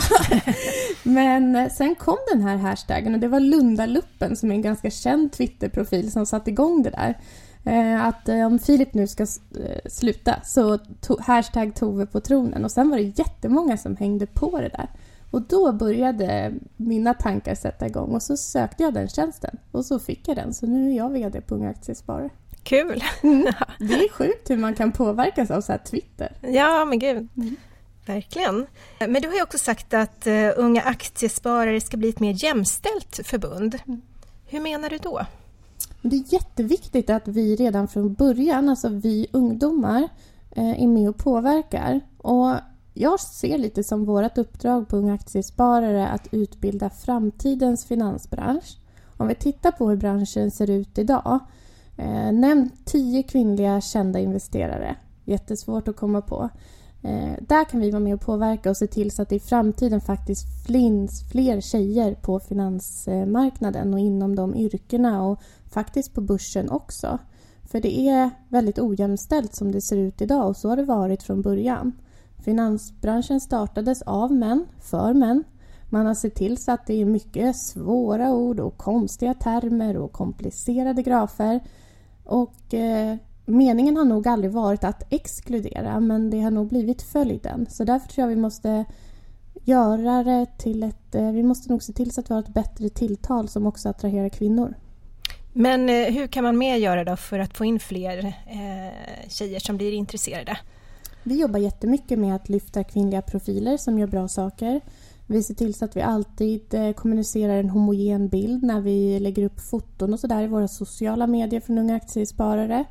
Men 1.02 1.56
eh, 1.56 1.68
sen 1.68 1.94
kom 1.94 2.18
den 2.32 2.42
här 2.42 2.56
hashtaggen 2.56 3.14
och 3.14 3.20
det 3.20 3.28
var 3.28 3.40
Lundaluppen 3.40 4.36
som 4.36 4.50
är 4.50 4.54
en 4.54 4.62
ganska 4.62 4.90
känd 4.90 5.32
Twitterprofil 5.32 6.12
som 6.12 6.26
satte 6.26 6.50
igång 6.50 6.82
det 6.82 6.90
där. 6.90 7.18
Att 8.00 8.28
om 8.28 8.58
Filip 8.58 8.94
nu 8.94 9.06
ska 9.06 9.26
sluta 9.86 10.40
så 10.44 10.78
hashtag 11.20 11.74
Tove 11.74 12.06
på 12.06 12.20
tronen 12.20 12.64
och 12.64 12.70
sen 12.70 12.90
var 12.90 12.96
det 12.96 13.02
jättemånga 13.18 13.76
som 13.76 13.96
hängde 13.96 14.26
på 14.26 14.60
det 14.60 14.68
där. 14.68 14.88
Och 15.30 15.42
då 15.42 15.72
började 15.72 16.52
mina 16.76 17.14
tankar 17.14 17.54
sätta 17.54 17.86
igång 17.86 18.14
och 18.14 18.22
så 18.22 18.36
sökte 18.36 18.82
jag 18.82 18.94
den 18.94 19.08
tjänsten 19.08 19.56
och 19.72 19.84
så 19.84 19.98
fick 19.98 20.28
jag 20.28 20.36
den. 20.36 20.54
Så 20.54 20.66
nu 20.66 20.90
är 20.90 20.96
jag 20.96 21.10
VD 21.10 21.40
på 21.40 21.54
Unga 21.54 21.70
Aktiesparare. 21.70 22.30
Kul! 22.62 23.04
Mm. 23.22 23.42
Det 23.78 23.94
är 23.94 24.08
sjukt 24.08 24.50
hur 24.50 24.56
man 24.56 24.74
kan 24.74 24.92
påverkas 24.92 25.50
av 25.50 25.60
så 25.60 25.72
här 25.72 25.78
Twitter. 25.78 26.32
Ja, 26.40 26.84
men 26.84 26.98
gud. 26.98 27.28
Mm. 27.36 27.56
Verkligen. 28.06 28.66
Men 28.98 29.22
du 29.22 29.28
har 29.28 29.34
ju 29.34 29.42
också 29.42 29.58
sagt 29.58 29.94
att 29.94 30.26
Unga 30.56 30.82
Aktiesparare 30.82 31.80
ska 31.80 31.96
bli 31.96 32.08
ett 32.08 32.20
mer 32.20 32.44
jämställt 32.44 33.20
förbund. 33.24 33.78
Mm. 33.86 34.02
Hur 34.46 34.60
menar 34.60 34.90
du 34.90 34.98
då? 34.98 35.26
Det 36.02 36.16
är 36.16 36.32
jätteviktigt 36.32 37.10
att 37.10 37.28
vi 37.28 37.56
redan 37.56 37.88
från 37.88 38.14
början, 38.14 38.68
alltså 38.68 38.88
vi 38.88 39.26
ungdomar, 39.32 40.08
eh, 40.50 40.82
är 40.82 40.86
med 40.86 41.08
och 41.08 41.16
påverkar. 41.16 42.00
Och 42.18 42.54
jag 42.94 43.20
ser 43.20 43.58
lite 43.58 43.84
som 43.84 44.04
vårt 44.04 44.38
uppdrag 44.38 44.88
på 44.88 44.96
Unga 44.96 45.14
Aktiesparare 45.14 46.08
att 46.08 46.28
utbilda 46.30 46.90
framtidens 46.90 47.84
finansbransch. 47.84 48.78
Om 49.16 49.28
vi 49.28 49.34
tittar 49.34 49.72
på 49.72 49.88
hur 49.88 49.96
branschen 49.96 50.50
ser 50.50 50.70
ut 50.70 50.98
idag. 50.98 51.38
Eh, 51.96 52.32
nämn 52.32 52.70
tio 52.84 53.22
kvinnliga 53.22 53.80
kända 53.80 54.18
investerare. 54.18 54.96
Jättesvårt 55.24 55.88
att 55.88 55.96
komma 55.96 56.20
på. 56.20 56.50
Eh, 57.02 57.32
där 57.40 57.64
kan 57.64 57.80
vi 57.80 57.90
vara 57.90 58.00
med 58.00 58.14
och 58.14 58.20
påverka 58.20 58.70
och 58.70 58.76
se 58.76 58.86
till 58.86 59.10
så 59.10 59.22
att 59.22 59.28
det 59.28 59.36
i 59.36 59.40
framtiden 59.40 60.00
faktiskt 60.00 60.66
finns 60.66 61.30
fler 61.30 61.60
tjejer 61.60 62.14
på 62.14 62.40
finansmarknaden 62.40 63.94
och 63.94 64.00
inom 64.00 64.36
de 64.36 64.54
yrkena 64.54 65.22
och 65.22 65.40
faktiskt 65.70 66.14
på 66.14 66.20
börsen 66.20 66.70
också. 66.70 67.18
För 67.64 67.80
det 67.80 68.08
är 68.08 68.30
väldigt 68.48 68.78
ojämställt 68.78 69.54
som 69.54 69.72
det 69.72 69.80
ser 69.80 69.96
ut 69.96 70.20
idag 70.20 70.48
och 70.48 70.56
så 70.56 70.68
har 70.68 70.76
det 70.76 70.84
varit 70.84 71.22
från 71.22 71.42
början. 71.42 71.92
Finansbranschen 72.44 73.40
startades 73.40 74.02
av 74.02 74.32
män, 74.32 74.66
för 74.80 75.14
män. 75.14 75.44
Man 75.88 76.06
har 76.06 76.14
sett 76.14 76.34
till 76.34 76.56
så 76.56 76.72
att 76.72 76.86
det 76.86 77.00
är 77.00 77.04
mycket 77.04 77.56
svåra 77.56 78.32
ord 78.32 78.60
och 78.60 78.76
konstiga 78.76 79.34
termer 79.34 79.96
och 79.96 80.12
komplicerade 80.12 81.02
grafer. 81.02 81.60
Och 82.24 82.74
eh, 82.74 83.16
meningen 83.46 83.96
har 83.96 84.04
nog 84.04 84.28
aldrig 84.28 84.50
varit 84.50 84.84
att 84.84 85.12
exkludera 85.12 86.00
men 86.00 86.30
det 86.30 86.40
har 86.40 86.50
nog 86.50 86.68
blivit 86.68 87.02
följden. 87.02 87.66
Så 87.70 87.84
därför 87.84 88.08
tror 88.08 88.22
jag 88.22 88.28
vi 88.28 88.40
måste 88.40 88.84
göra 89.64 90.24
det 90.24 90.46
till 90.58 90.82
ett... 90.82 91.14
Eh, 91.14 91.30
vi 91.30 91.42
måste 91.42 91.70
nog 91.70 91.82
se 91.82 91.92
till 91.92 92.10
så 92.10 92.20
att 92.20 92.30
vi 92.30 92.34
har 92.34 92.42
ett 92.42 92.54
bättre 92.54 92.88
tilltal 92.88 93.48
som 93.48 93.66
också 93.66 93.88
attraherar 93.88 94.28
kvinnor. 94.28 94.74
Men 95.52 95.88
eh, 95.88 96.14
hur 96.14 96.26
kan 96.26 96.44
man 96.44 96.58
mer 96.58 96.76
göra 96.76 97.04
då 97.04 97.16
för 97.16 97.38
att 97.38 97.56
få 97.56 97.64
in 97.64 97.80
fler 97.80 98.26
eh, 98.26 99.28
tjejer 99.28 99.60
som 99.60 99.76
blir 99.76 99.92
intresserade? 99.92 100.58
Vi 101.22 101.40
jobbar 101.40 101.58
jättemycket 101.58 102.18
med 102.18 102.36
att 102.36 102.48
lyfta 102.48 102.84
kvinnliga 102.84 103.22
profiler 103.22 103.76
som 103.76 103.98
gör 103.98 104.06
bra 104.06 104.28
saker. 104.28 104.80
Vi 105.26 105.42
ser 105.42 105.54
till 105.54 105.74
så 105.74 105.84
att 105.84 105.96
vi 105.96 106.02
alltid 106.02 106.74
eh, 106.74 106.92
kommunicerar 106.92 107.56
en 107.56 107.70
homogen 107.70 108.28
bild 108.28 108.62
när 108.62 108.80
vi 108.80 109.20
lägger 109.20 109.44
upp 109.44 109.60
foton 109.60 110.12
och 110.12 110.20
sådär 110.20 110.42
i 110.42 110.46
våra 110.46 110.68
sociala 110.68 111.26
medier 111.26 111.60
från 111.60 111.78
Unga 111.78 111.96
Aktiesparare. 111.96 112.84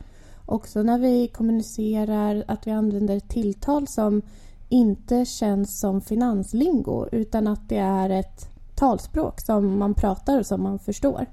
Också 0.45 0.83
när 0.83 0.99
vi 0.99 1.27
kommunicerar 1.27 2.43
att 2.47 2.67
vi 2.67 2.71
använder 2.71 3.19
tilltal 3.19 3.87
som 3.87 4.21
inte 4.69 5.25
känns 5.25 5.79
som 5.79 6.01
finanslingo 6.01 7.07
utan 7.11 7.47
att 7.47 7.69
det 7.69 7.77
är 7.77 8.09
ett 8.09 8.49
talspråk 8.75 9.41
som 9.41 9.79
man 9.79 9.93
pratar 9.93 10.39
och 10.39 10.45
som 10.45 10.63
man 10.63 10.79
förstår. 10.79 11.25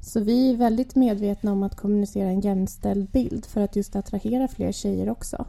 Så 0.00 0.20
vi 0.20 0.50
är 0.52 0.56
väldigt 0.56 0.94
medvetna 0.94 1.52
om 1.52 1.62
att 1.62 1.76
kommunicera 1.76 2.28
en 2.28 2.40
jämställd 2.40 3.10
bild 3.10 3.46
för 3.46 3.60
att 3.60 3.76
just 3.76 3.96
attrahera 3.96 4.48
fler 4.48 4.72
tjejer 4.72 5.10
också. 5.10 5.46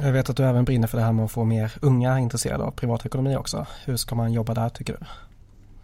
Jag 0.00 0.12
vet 0.12 0.30
att 0.30 0.36
du 0.36 0.44
även 0.44 0.64
brinner 0.64 0.86
för 0.86 0.98
det 0.98 1.04
här 1.04 1.12
med 1.12 1.24
att 1.24 1.30
få 1.30 1.44
mer 1.44 1.72
unga 1.82 2.18
intresserade 2.18 2.64
av 2.64 2.70
privatekonomi 2.70 3.36
också. 3.36 3.66
Hur 3.84 3.96
ska 3.96 4.14
man 4.14 4.32
jobba 4.32 4.54
där 4.54 4.68
tycker 4.68 4.92
du? 4.92 5.06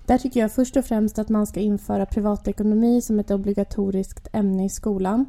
Där 0.07 0.19
tycker 0.19 0.41
jag 0.41 0.53
först 0.53 0.77
och 0.77 0.85
främst 0.85 1.19
att 1.19 1.29
man 1.29 1.47
ska 1.47 1.61
införa 1.61 2.07
privatekonomi 2.07 3.01
som 3.01 3.19
ett 3.19 3.31
obligatoriskt 3.31 4.29
ämne 4.33 4.65
i 4.65 4.69
skolan. 4.69 5.27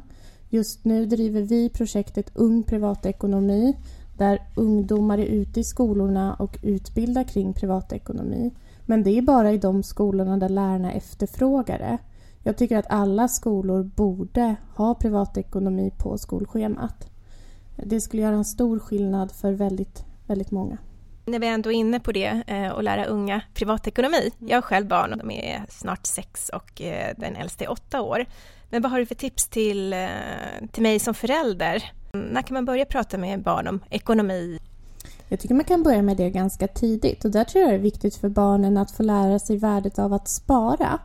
Just 0.48 0.84
nu 0.84 1.06
driver 1.06 1.42
vi 1.42 1.68
projektet 1.68 2.30
Ung 2.34 2.62
privatekonomi 2.62 3.76
där 4.18 4.42
ungdomar 4.56 5.18
är 5.18 5.26
ute 5.26 5.60
i 5.60 5.64
skolorna 5.64 6.34
och 6.34 6.58
utbildar 6.62 7.24
kring 7.24 7.52
privatekonomi. 7.52 8.54
Men 8.86 9.02
det 9.02 9.18
är 9.18 9.22
bara 9.22 9.52
i 9.52 9.58
de 9.58 9.82
skolorna 9.82 10.36
där 10.36 10.48
lärarna 10.48 10.92
efterfrågar 10.92 11.78
det. 11.78 11.98
Jag 12.42 12.56
tycker 12.56 12.78
att 12.78 12.90
alla 12.90 13.28
skolor 13.28 13.82
borde 13.82 14.56
ha 14.74 14.94
privatekonomi 14.94 15.92
på 15.98 16.18
skolschemat. 16.18 17.10
Det 17.76 18.00
skulle 18.00 18.22
göra 18.22 18.36
en 18.36 18.44
stor 18.44 18.78
skillnad 18.78 19.32
för 19.32 19.52
väldigt, 19.52 20.04
väldigt 20.26 20.50
många. 20.50 20.78
När 21.28 21.38
vi 21.38 21.46
ändå 21.46 21.72
är 21.72 21.74
inne 21.74 22.00
på 22.00 22.12
det 22.12 22.42
eh, 22.46 22.68
och 22.68 22.82
lära 22.82 23.04
unga 23.04 23.40
privatekonomi. 23.54 24.30
Jag 24.38 24.56
har 24.56 24.62
själv 24.62 24.86
barn 24.86 25.12
och 25.12 25.18
de 25.18 25.30
är 25.30 25.66
snart 25.68 26.06
sex 26.06 26.48
och 26.48 26.82
eh, 26.82 27.14
den 27.16 27.36
äldsta 27.36 27.64
är 27.64 27.70
åtta 27.70 28.02
år. 28.02 28.26
Men 28.70 28.82
vad 28.82 28.92
har 28.92 28.98
du 28.98 29.06
för 29.06 29.14
tips 29.14 29.48
till, 29.48 29.92
eh, 29.92 29.98
till 30.72 30.82
mig 30.82 30.98
som 30.98 31.14
förälder? 31.14 31.92
När 32.12 32.42
kan 32.42 32.54
man 32.54 32.64
börja 32.64 32.84
prata 32.84 33.18
med 33.18 33.42
barn 33.42 33.68
om 33.68 33.80
ekonomi? 33.90 34.58
Jag 35.28 35.40
tycker 35.40 35.54
man 35.54 35.64
kan 35.64 35.82
börja 35.82 36.02
med 36.02 36.16
det 36.16 36.30
ganska 36.30 36.68
tidigt 36.68 37.24
och 37.24 37.30
där 37.30 37.44
tror 37.44 37.62
jag 37.62 37.72
det 37.72 37.76
är 37.76 37.78
viktigt 37.78 38.16
för 38.16 38.28
barnen 38.28 38.76
att 38.76 38.90
få 38.90 39.02
lära 39.02 39.38
sig 39.38 39.56
värdet 39.56 39.98
av 39.98 40.12
att 40.12 40.28
spara. 40.28 40.98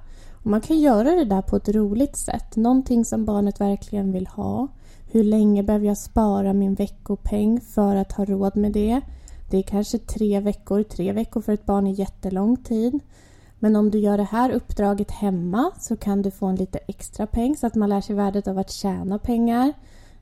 Och 0.44 0.50
man 0.50 0.62
kan 0.62 0.80
göra 0.80 1.12
det 1.12 1.26
där 1.26 1.42
på 1.42 1.56
ett 1.56 1.70
roligt 1.70 2.18
sätt, 2.18 2.56
någonting 2.56 3.06
som 3.06 3.26
barnet 3.26 3.62
verkligen 3.62 4.12
vill 4.12 4.28
ha. 4.28 4.68
Hur 5.12 5.24
länge 5.24 5.64
behöver 5.64 5.86
jag 5.86 5.98
spara 5.98 6.54
min 6.54 6.76
veckopeng 6.76 7.62
för 7.62 7.96
att 7.96 8.12
ha 8.12 8.26
råd 8.26 8.56
med 8.56 8.72
det? 8.72 9.02
Det 9.52 9.58
är 9.58 9.64
kanske 9.64 9.98
tre 9.98 10.40
veckor. 10.40 10.84
Tre 10.84 11.12
veckor 11.12 11.42
för 11.42 11.54
ett 11.54 11.66
barn 11.66 11.88
är 11.88 11.92
jättelång 11.92 12.58
tid. 12.58 13.00
Men 13.60 13.76
om 13.76 13.92
du 13.92 14.00
gör 14.00 14.18
det 14.18 14.24
här 14.24 14.52
uppdraget 14.52 15.12
hemma 15.12 15.72
så 15.80 15.98
kan 15.98 16.22
du 16.22 16.32
få 16.32 16.46
en 16.46 16.56
lite 16.56 16.80
extra 16.88 17.28
peng 17.28 17.58
så 17.58 17.68
att 17.68 17.76
man 17.76 17.90
lär 17.90 18.02
sig 18.02 18.16
värdet 18.16 18.48
av 18.48 18.58
att 18.58 18.72
tjäna 18.72 19.20
pengar. 19.20 19.74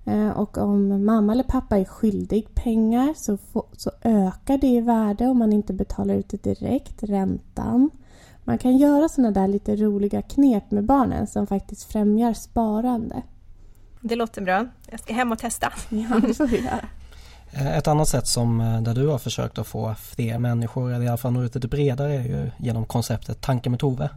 Eh, 0.06 0.30
och 0.30 0.58
om 0.58 1.06
mamma 1.06 1.34
eller 1.34 1.44
pappa 1.44 1.78
är 1.78 1.86
skyldig 1.86 2.56
pengar 2.56 3.14
så, 3.18 3.38
få, 3.38 3.66
så 3.78 3.92
ökar 4.02 4.58
det 4.58 4.68
i 4.68 4.82
värde 4.82 5.28
om 5.28 5.38
man 5.38 5.54
inte 5.54 5.74
betalar 5.74 6.16
ut 6.16 6.30
det 6.30 6.44
direkt, 6.44 7.04
räntan. 7.04 7.90
Man 8.44 8.58
kan 8.58 8.78
göra 8.78 9.10
såna 9.10 9.32
där 9.32 9.48
lite 9.48 9.76
roliga 9.76 10.22
knep 10.22 10.72
med 10.72 10.86
barnen 10.86 11.28
som 11.28 11.48
faktiskt 11.48 11.92
främjar 11.92 12.34
sparande. 12.34 13.22
Det 14.02 14.16
låter 14.16 14.42
bra. 14.42 14.68
Jag 14.92 15.00
ska 15.00 15.14
hem 15.14 15.32
och 15.32 15.40
testa. 15.40 15.74
Ja, 15.90 16.20
det 16.28 16.34
får 16.34 16.48
vi 16.48 16.58
göra. 16.58 16.86
Eh, 17.52 17.78
ett 17.78 17.88
annat 17.88 18.08
sätt 18.08 18.28
som 18.28 18.62
eh, 18.62 18.82
där 18.82 18.94
du 18.94 19.08
har 19.08 19.18
försökt 19.18 19.58
att 19.58 19.68
få 19.68 19.96
fler 19.96 20.40
människor, 20.40 20.94
eller 20.94 21.06
i 21.06 21.08
alla 21.08 21.18
fall 21.18 21.34
nå 21.34 21.44
ut 21.44 21.56
lite 21.56 21.68
bredare, 21.68 22.14
är 22.14 22.24
ju 22.24 22.52
genom 22.58 22.86
konceptet 22.86 23.42
Tanke 23.42 23.70
med 23.70 23.80
Tove. 23.80 24.10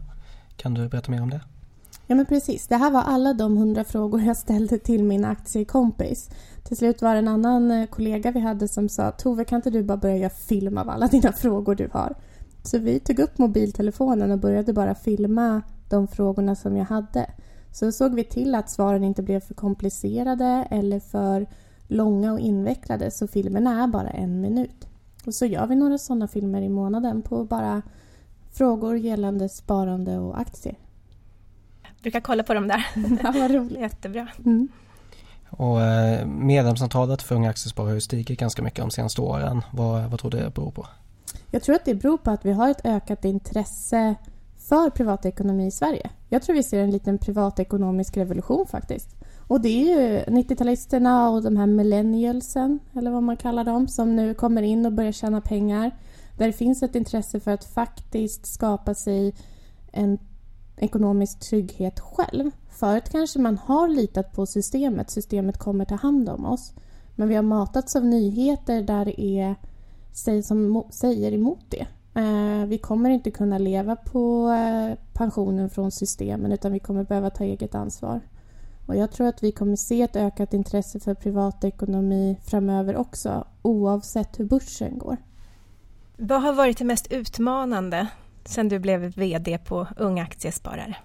Kan 0.57 0.73
du 0.73 0.87
berätta 0.87 1.11
mer 1.11 1.21
om 1.21 1.29
det? 1.29 1.41
Ja 2.07 2.15
men 2.15 2.25
precis. 2.25 2.67
Det 2.67 2.75
här 2.75 2.91
var 2.91 3.01
alla 3.01 3.33
de 3.33 3.57
hundra 3.57 3.83
frågor 3.83 4.21
jag 4.21 4.37
ställde 4.37 4.77
till 4.77 5.03
min 5.03 5.25
aktiekompis. 5.25 6.29
Till 6.63 6.77
slut 6.77 7.01
var 7.01 7.13
det 7.13 7.19
en 7.19 7.27
annan 7.27 7.71
eh, 7.71 7.85
kollega 7.85 8.31
vi 8.31 8.39
hade 8.39 8.67
som 8.67 8.89
sa 8.89 9.11
Tove 9.11 9.45
kan 9.45 9.55
inte 9.55 9.69
du 9.69 9.83
bara 9.83 9.97
börja 9.97 10.17
göra 10.17 10.29
film 10.29 10.77
av 10.77 10.89
alla 10.89 11.07
dina 11.07 11.31
frågor 11.33 11.75
du 11.75 11.89
har? 11.93 12.15
Så 12.63 12.77
vi 12.77 12.99
tog 12.99 13.19
upp 13.19 13.37
mobiltelefonen 13.37 14.31
och 14.31 14.39
började 14.39 14.73
bara 14.73 14.95
filma 14.95 15.61
de 15.89 16.07
frågorna 16.07 16.55
som 16.55 16.77
jag 16.77 16.85
hade. 16.85 17.29
Så 17.71 17.91
såg 17.91 18.15
vi 18.15 18.23
till 18.23 18.55
att 18.55 18.69
svaren 18.69 19.03
inte 19.03 19.23
blev 19.23 19.39
för 19.39 19.53
komplicerade 19.53 20.67
eller 20.69 20.99
för 20.99 21.47
långa 21.87 22.33
och 22.33 22.39
invecklade 22.39 23.11
så 23.11 23.27
filmerna 23.27 23.83
är 23.83 23.87
bara 23.87 24.09
en 24.09 24.41
minut. 24.41 24.87
Och 25.25 25.33
så 25.33 25.45
gör 25.45 25.67
vi 25.67 25.75
några 25.75 25.97
sådana 25.97 26.27
filmer 26.27 26.61
i 26.61 26.69
månaden 26.69 27.21
på 27.21 27.43
bara 27.43 27.81
frågor 28.51 28.97
gällande 28.97 29.49
sparande 29.49 30.17
och 30.17 30.39
aktier. 30.39 30.75
Jag 31.83 32.01
brukar 32.01 32.19
kolla 32.19 32.43
på 32.43 32.53
dem 32.53 32.67
där. 32.67 32.85
Ja, 33.23 33.31
vad 33.31 33.51
roligt. 33.51 33.79
Jättebra. 33.79 34.27
Mm. 34.45 34.67
Och 35.49 35.81
eh, 35.81 36.27
medlemsantalet 36.27 37.21
för 37.21 37.35
unga 37.35 37.49
aktiesparare 37.49 37.89
har 37.89 37.95
ju 37.95 38.01
stigit 38.01 38.39
ganska 38.39 38.61
mycket 38.61 38.79
de 38.79 38.91
senaste 38.91 39.21
åren. 39.21 39.61
Vad, 39.71 40.09
vad 40.09 40.19
tror 40.19 40.31
du 40.31 40.37
det 40.37 40.53
beror 40.53 40.71
på? 40.71 40.87
Jag 41.51 41.63
tror 41.63 41.75
att 41.75 41.85
det 41.85 41.95
beror 41.95 42.17
på 42.17 42.31
att 42.31 42.45
vi 42.45 42.51
har 42.51 42.69
ett 42.69 42.85
ökat 42.85 43.25
intresse 43.25 44.15
för 44.57 44.89
privatekonomi 44.89 45.67
i 45.67 45.71
Sverige. 45.71 46.09
Jag 46.29 46.43
tror 46.43 46.55
vi 46.55 46.63
ser 46.63 46.83
en 46.83 46.91
liten 46.91 47.17
privatekonomisk 47.17 48.17
revolution 48.17 48.67
faktiskt. 48.67 49.22
Och 49.53 49.61
det 49.61 49.69
är 49.69 49.99
ju 49.99 50.19
90-talisterna 50.19 51.29
och 51.29 51.43
de 51.43 51.57
här 51.57 51.67
millennialsen, 51.67 52.79
eller 52.93 53.11
vad 53.11 53.23
man 53.23 53.37
kallar 53.37 53.63
dem, 53.63 53.87
som 53.87 54.15
nu 54.15 54.33
kommer 54.33 54.61
in 54.61 54.85
och 54.85 54.93
börjar 54.93 55.11
tjäna 55.11 55.41
pengar. 55.41 55.91
Där 56.37 56.47
det 56.47 56.53
finns 56.53 56.83
ett 56.83 56.95
intresse 56.95 57.39
för 57.39 57.51
att 57.51 57.65
faktiskt 57.65 58.45
skapa 58.45 58.93
sig 58.93 59.35
en 59.91 60.19
ekonomisk 60.77 61.39
trygghet 61.39 61.99
själv. 61.99 62.51
Förut 62.69 63.09
kanske 63.09 63.39
man 63.39 63.57
har 63.57 63.87
litat 63.87 64.31
på 64.31 64.45
systemet, 64.45 65.09
systemet 65.09 65.57
kommer 65.57 65.85
ta 65.85 65.95
hand 65.95 66.29
om 66.29 66.45
oss. 66.45 66.73
Men 67.15 67.27
vi 67.27 67.35
har 67.35 67.43
matats 67.43 67.95
av 67.95 68.05
nyheter 68.05 68.81
där 68.81 69.05
det 69.05 69.21
är 69.21 69.55
sig 70.13 70.43
som 70.43 70.83
säger 70.89 71.31
emot 71.31 71.65
det. 71.69 71.87
Eh, 72.21 72.65
vi 72.65 72.77
kommer 72.77 73.09
inte 73.09 73.31
kunna 73.31 73.57
leva 73.57 73.95
på 73.95 74.49
eh, 74.49 74.97
pensionen 75.13 75.69
från 75.69 75.91
systemen 75.91 76.51
utan 76.51 76.71
vi 76.71 76.79
kommer 76.79 77.03
behöva 77.03 77.29
ta 77.29 77.43
eget 77.43 77.75
ansvar. 77.75 78.21
Och 78.85 78.95
jag 78.95 79.11
tror 79.11 79.27
att 79.27 79.43
vi 79.43 79.51
kommer 79.51 79.75
se 79.75 80.01
ett 80.01 80.15
ökat 80.15 80.53
intresse 80.53 80.99
för 80.99 81.13
privatekonomi 81.13 82.37
framöver 82.45 82.95
också 82.95 83.47
oavsett 83.61 84.39
hur 84.39 84.45
börsen 84.45 84.97
går. 84.97 85.17
Vad 86.17 86.41
har 86.41 86.53
varit 86.53 86.77
det 86.77 86.85
mest 86.85 87.11
utmanande 87.11 88.07
sen 88.45 88.69
du 88.69 88.79
blev 88.79 89.01
VD 89.01 89.57
på 89.57 89.87
Unga 89.97 90.23
Aktiesparare? 90.23 90.95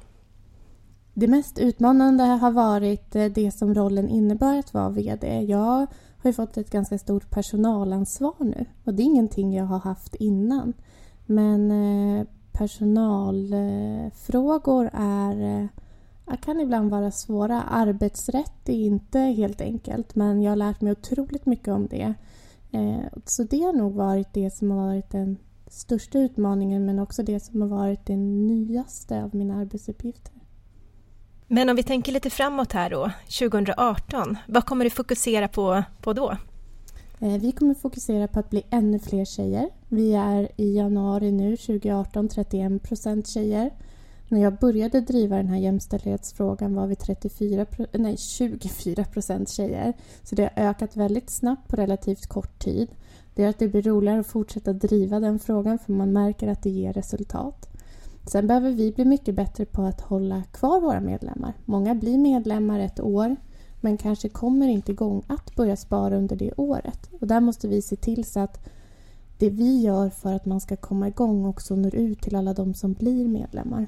Det 1.15 1.29
mest 1.29 1.59
utmanande 1.59 2.23
har 2.23 2.51
varit 2.51 3.17
eh, 3.17 3.25
det 3.25 3.53
som 3.53 3.75
rollen 3.75 4.09
innebär 4.09 4.59
att 4.59 4.75
vara 4.75 4.89
VD. 4.89 5.41
Jag 5.41 5.87
har 6.19 6.25
ju 6.25 6.33
fått 6.33 6.57
ett 6.57 6.71
ganska 6.71 6.99
stort 6.99 7.31
personalansvar 7.31 8.35
nu 8.39 8.65
och 8.85 8.95
det 8.95 9.03
är 9.03 9.05
ingenting 9.05 9.55
jag 9.55 9.65
har 9.65 9.79
haft 9.79 10.15
innan. 10.15 10.73
Men 11.27 11.71
eh, 11.71 12.27
personalfrågor 12.53 14.91
är, 14.93 15.63
eh, 15.63 15.67
kan 16.37 16.61
ibland 16.61 16.91
vara 16.91 17.11
svåra. 17.11 17.63
Arbetsrätt 17.63 18.69
är 18.69 18.73
inte 18.73 19.19
helt 19.19 19.61
enkelt 19.61 20.15
men 20.15 20.43
jag 20.43 20.51
har 20.51 20.57
lärt 20.57 20.81
mig 20.81 20.93
otroligt 20.93 21.47
mycket 21.47 21.69
om 21.69 21.87
det. 21.87 22.15
Så 23.25 23.43
det 23.43 23.61
har 23.61 23.73
nog 23.73 23.95
varit 23.95 24.35
det 24.35 24.51
som 24.51 24.71
har 24.71 24.87
varit 24.87 25.11
den 25.11 25.37
största 25.67 26.19
utmaningen 26.19 26.87
men 26.87 26.99
också 26.99 27.23
det 27.23 27.41
som 27.41 27.61
har 27.61 27.69
varit 27.69 28.07
det 28.07 28.17
nyaste 28.17 29.25
av 29.25 29.35
mina 29.35 29.57
arbetsuppgifter. 29.57 30.33
Men 31.47 31.69
om 31.69 31.77
vi 31.77 31.83
tänker 31.83 32.13
lite 32.13 32.31
framåt 32.31 32.73
här 32.73 32.91
då, 32.91 33.11
2018, 33.39 34.37
vad 34.49 34.65
kommer 34.65 34.85
du 34.85 34.91
fokusera 34.91 35.49
på, 35.49 35.83
på 36.03 36.13
då? 36.13 36.37
Eh, 37.21 37.41
vi 37.41 37.53
kommer 37.53 37.75
fokusera 37.75 38.29
på 38.29 38.41
att 38.41 38.51
bli 38.51 38.63
ännu 38.71 38.99
fler 38.99 39.25
tjejer. 39.25 39.69
Vi 39.89 40.15
är 40.15 40.49
i 40.57 40.77
januari 40.77 41.33
nu, 41.33 41.57
2018, 41.57 42.29
31 42.29 42.83
procent 42.83 43.27
tjejer. 43.27 43.71
När 44.31 44.41
jag 44.41 44.59
började 44.59 45.01
driva 45.01 45.37
den 45.37 45.49
här 45.49 45.59
jämställdhetsfrågan 45.59 46.75
var 46.75 46.87
vi 46.87 46.97
34, 46.97 47.67
nej, 47.93 48.17
24 48.17 49.05
procent 49.05 49.49
tjejer. 49.49 49.93
Så 50.23 50.35
det 50.35 50.43
har 50.43 50.65
ökat 50.65 50.97
väldigt 50.97 51.31
snabbt 51.31 51.69
på 51.69 51.77
relativt 51.77 52.27
kort 52.27 52.59
tid. 52.59 52.89
Det 53.35 53.43
gör 53.43 53.51
att 53.51 53.59
det 53.59 53.69
blir 53.69 53.83
roligare 53.83 54.21
att 54.21 54.27
fortsätta 54.27 54.73
driva 54.73 55.21
den 55.21 55.39
frågan 55.39 55.79
för 55.79 55.93
man 55.93 56.13
märker 56.13 56.49
att 56.49 56.63
det 56.63 56.71
ger 56.71 56.93
resultat. 56.93 57.69
Sen 58.27 58.47
behöver 58.47 58.71
vi 58.71 58.93
bli 58.93 59.05
mycket 59.05 59.35
bättre 59.35 59.65
på 59.65 59.83
att 59.83 60.01
hålla 60.01 60.43
kvar 60.43 60.81
våra 60.81 61.01
medlemmar. 61.01 61.53
Många 61.65 61.95
blir 61.95 62.19
medlemmar 62.19 62.81
ett 62.81 63.01
år 63.01 63.37
men 63.81 63.97
kanske 63.97 64.29
kommer 64.29 64.69
inte 64.69 64.93
igång 64.93 65.23
att 65.27 65.55
börja 65.55 65.77
spara 65.77 66.17
under 66.17 66.37
det 66.37 66.53
året. 66.57 67.11
Och 67.21 67.27
där 67.27 67.41
måste 67.41 67.69
vi 67.69 67.83
se 67.83 67.97
till 67.97 68.25
så 68.25 68.41
att 68.41 68.69
det 69.39 69.51
vi 69.51 69.81
gör 69.81 70.11
för 70.11 70.33
att 70.33 70.47
man 70.47 70.61
ska 70.61 70.77
komma 70.77 71.09
igång 71.09 71.47
också 71.47 71.77
når 71.77 71.95
ut 71.95 72.21
till 72.21 72.37
alla 72.37 72.55
de 72.55 72.75
som 72.75 72.93
blir 72.93 73.29
medlemmar. 73.29 73.87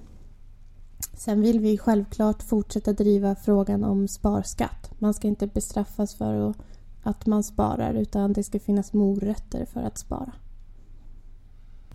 Sen 1.14 1.40
vill 1.40 1.60
vi 1.60 1.78
självklart 1.78 2.42
fortsätta 2.42 2.92
driva 2.92 3.34
frågan 3.34 3.84
om 3.84 4.08
sparskatt. 4.08 4.90
Man 4.98 5.14
ska 5.14 5.28
inte 5.28 5.46
bestraffas 5.46 6.14
för 6.14 6.54
att 7.02 7.26
man 7.26 7.42
sparar 7.42 7.94
utan 7.94 8.32
det 8.32 8.44
ska 8.44 8.60
finnas 8.60 8.92
morötter 8.92 9.64
för 9.64 9.82
att 9.82 9.98
spara. 9.98 10.32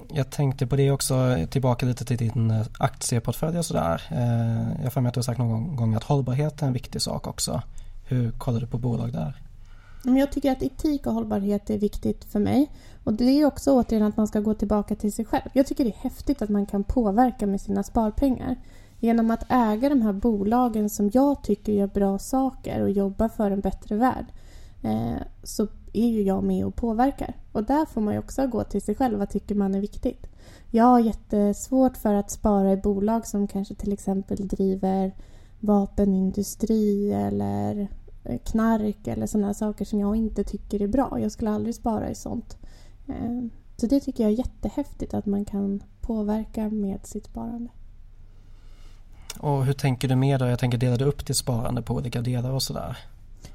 Jag 0.09 0.29
tänkte 0.29 0.67
på 0.67 0.75
det 0.75 0.91
också, 0.91 1.37
tillbaka 1.49 1.85
lite 1.85 2.05
till 2.05 2.17
din 2.17 2.51
eh, 2.51 2.65
aktieportfölj 2.79 3.57
och 3.57 3.65
sådär. 3.65 4.01
Eh, 4.11 4.83
jag 4.83 4.93
får 4.93 5.01
med 5.01 5.07
att 5.07 5.13
du 5.13 5.17
har 5.17 5.23
sagt 5.23 5.39
någon 5.39 5.75
gång 5.75 5.95
att 5.95 6.03
hållbarhet 6.03 6.61
är 6.61 6.67
en 6.67 6.73
viktig 6.73 7.01
sak 7.01 7.27
också. 7.27 7.61
Hur 8.07 8.31
kollar 8.31 8.59
du 8.59 8.67
på 8.67 8.77
bolag 8.77 9.13
där? 9.13 9.41
Jag 10.03 10.31
tycker 10.31 10.51
att 10.51 10.63
etik 10.63 11.07
och 11.07 11.13
hållbarhet 11.13 11.69
är 11.69 11.77
viktigt 11.77 12.25
för 12.25 12.39
mig. 12.39 12.71
Och 13.03 13.13
det 13.13 13.41
är 13.41 13.45
också 13.45 13.71
återigen 13.71 14.07
att 14.07 14.17
man 14.17 14.27
ska 14.27 14.39
gå 14.39 14.53
tillbaka 14.53 14.95
till 14.95 15.13
sig 15.13 15.25
själv. 15.25 15.49
Jag 15.53 15.67
tycker 15.67 15.83
det 15.83 15.89
är 15.89 16.03
häftigt 16.03 16.41
att 16.41 16.49
man 16.49 16.65
kan 16.65 16.83
påverka 16.83 17.47
med 17.47 17.61
sina 17.61 17.83
sparpengar. 17.83 18.55
Genom 19.05 19.31
att 19.31 19.45
äga 19.49 19.89
de 19.89 20.01
här 20.01 20.13
bolagen 20.13 20.89
som 20.89 21.09
jag 21.13 21.43
tycker 21.43 21.73
gör 21.73 21.87
bra 21.87 22.19
saker 22.19 22.81
och 22.81 22.89
jobbar 22.89 23.29
för 23.29 23.51
en 23.51 23.59
bättre 23.59 23.95
värld 23.95 24.25
eh, 24.83 25.21
så 25.43 25.67
är 25.93 26.07
ju 26.07 26.21
jag 26.21 26.43
med 26.43 26.65
och 26.65 26.75
påverkar. 26.75 27.33
Och 27.51 27.63
där 27.63 27.85
får 27.85 28.01
man 28.01 28.13
ju 28.13 28.19
också 28.19 28.47
gå 28.47 28.63
till 28.63 28.81
sig 28.81 28.95
själv. 28.95 29.19
Vad 29.19 29.29
tycker 29.29 29.55
man 29.55 29.75
är 29.75 29.81
viktigt? 29.81 30.27
Jag 30.71 30.85
har 30.85 30.99
jättesvårt 30.99 31.97
för 31.97 32.13
att 32.13 32.31
spara 32.31 32.71
i 32.71 32.77
bolag 32.77 33.27
som 33.27 33.47
kanske 33.47 33.75
till 33.75 33.93
exempel 33.93 34.47
driver 34.47 35.13
vapenindustri 35.59 37.13
eller 37.13 37.87
eh, 38.23 38.39
knark 38.39 39.07
eller 39.07 39.27
sådana 39.27 39.53
saker 39.53 39.85
som 39.85 39.99
jag 39.99 40.15
inte 40.15 40.43
tycker 40.43 40.81
är 40.81 40.87
bra. 40.87 41.19
Jag 41.19 41.31
skulle 41.31 41.51
aldrig 41.51 41.75
spara 41.75 42.09
i 42.09 42.15
sånt. 42.15 42.57
Eh, 43.07 43.45
så 43.77 43.87
det 43.87 43.99
tycker 43.99 44.23
jag 44.23 44.33
är 44.33 44.37
jättehäftigt 44.37 45.13
att 45.13 45.25
man 45.25 45.45
kan 45.45 45.83
påverka 46.01 46.69
med 46.69 47.05
sitt 47.05 47.25
sparande. 47.25 47.69
Och 49.45 49.65
hur 49.65 49.73
tänker 49.73 50.07
du 50.07 50.15
mer 50.15 50.39
då? 50.39 50.45
Jag 50.45 50.59
tänker 50.59 50.77
delar 50.77 50.97
du 50.97 51.05
upp 51.05 51.25
ditt 51.25 51.37
sparande 51.37 51.81
på 51.81 51.93
olika 51.93 52.21
delar 52.21 52.51
och 52.51 52.63
sådär? 52.63 52.97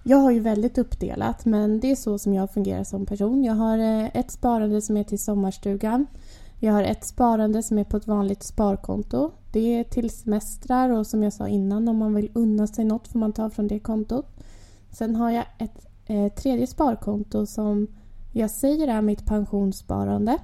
Jag 0.02 0.16
har 0.16 0.30
ju 0.30 0.40
väldigt 0.40 0.78
uppdelat 0.78 1.44
men 1.44 1.80
det 1.80 1.90
är 1.90 1.96
så 1.96 2.18
som 2.18 2.34
jag 2.34 2.50
fungerar 2.50 2.84
som 2.84 3.06
person. 3.06 3.44
Jag 3.44 3.54
har 3.54 3.78
eh, 3.78 4.16
ett 4.16 4.30
sparande 4.30 4.82
som 4.82 4.96
är 4.96 5.04
till 5.04 5.18
sommarstugan. 5.18 6.06
Jag 6.58 6.72
har 6.72 6.82
ett 6.82 7.04
sparande 7.04 7.62
som 7.62 7.78
är 7.78 7.84
på 7.84 7.96
ett 7.96 8.06
vanligt 8.06 8.42
sparkonto. 8.42 9.30
Det 9.52 9.78
är 9.78 9.84
till 9.84 10.10
semestrar 10.10 10.90
och 10.90 11.06
som 11.06 11.22
jag 11.22 11.32
sa 11.32 11.48
innan 11.48 11.88
om 11.88 11.96
man 11.96 12.14
vill 12.14 12.30
unna 12.34 12.66
sig 12.66 12.84
något 12.84 13.08
får 13.08 13.18
man 13.18 13.32
ta 13.32 13.50
från 13.50 13.68
det 13.68 13.78
kontot. 13.78 14.26
Sen 14.90 15.16
har 15.16 15.30
jag 15.30 15.44
ett 15.58 15.86
eh, 16.06 16.32
tredje 16.32 16.66
sparkonto 16.66 17.46
som 17.46 17.86
jag 18.32 18.50
säger 18.50 18.88
är 18.88 19.02
mitt 19.02 19.26
pensionssparande. 19.26 20.38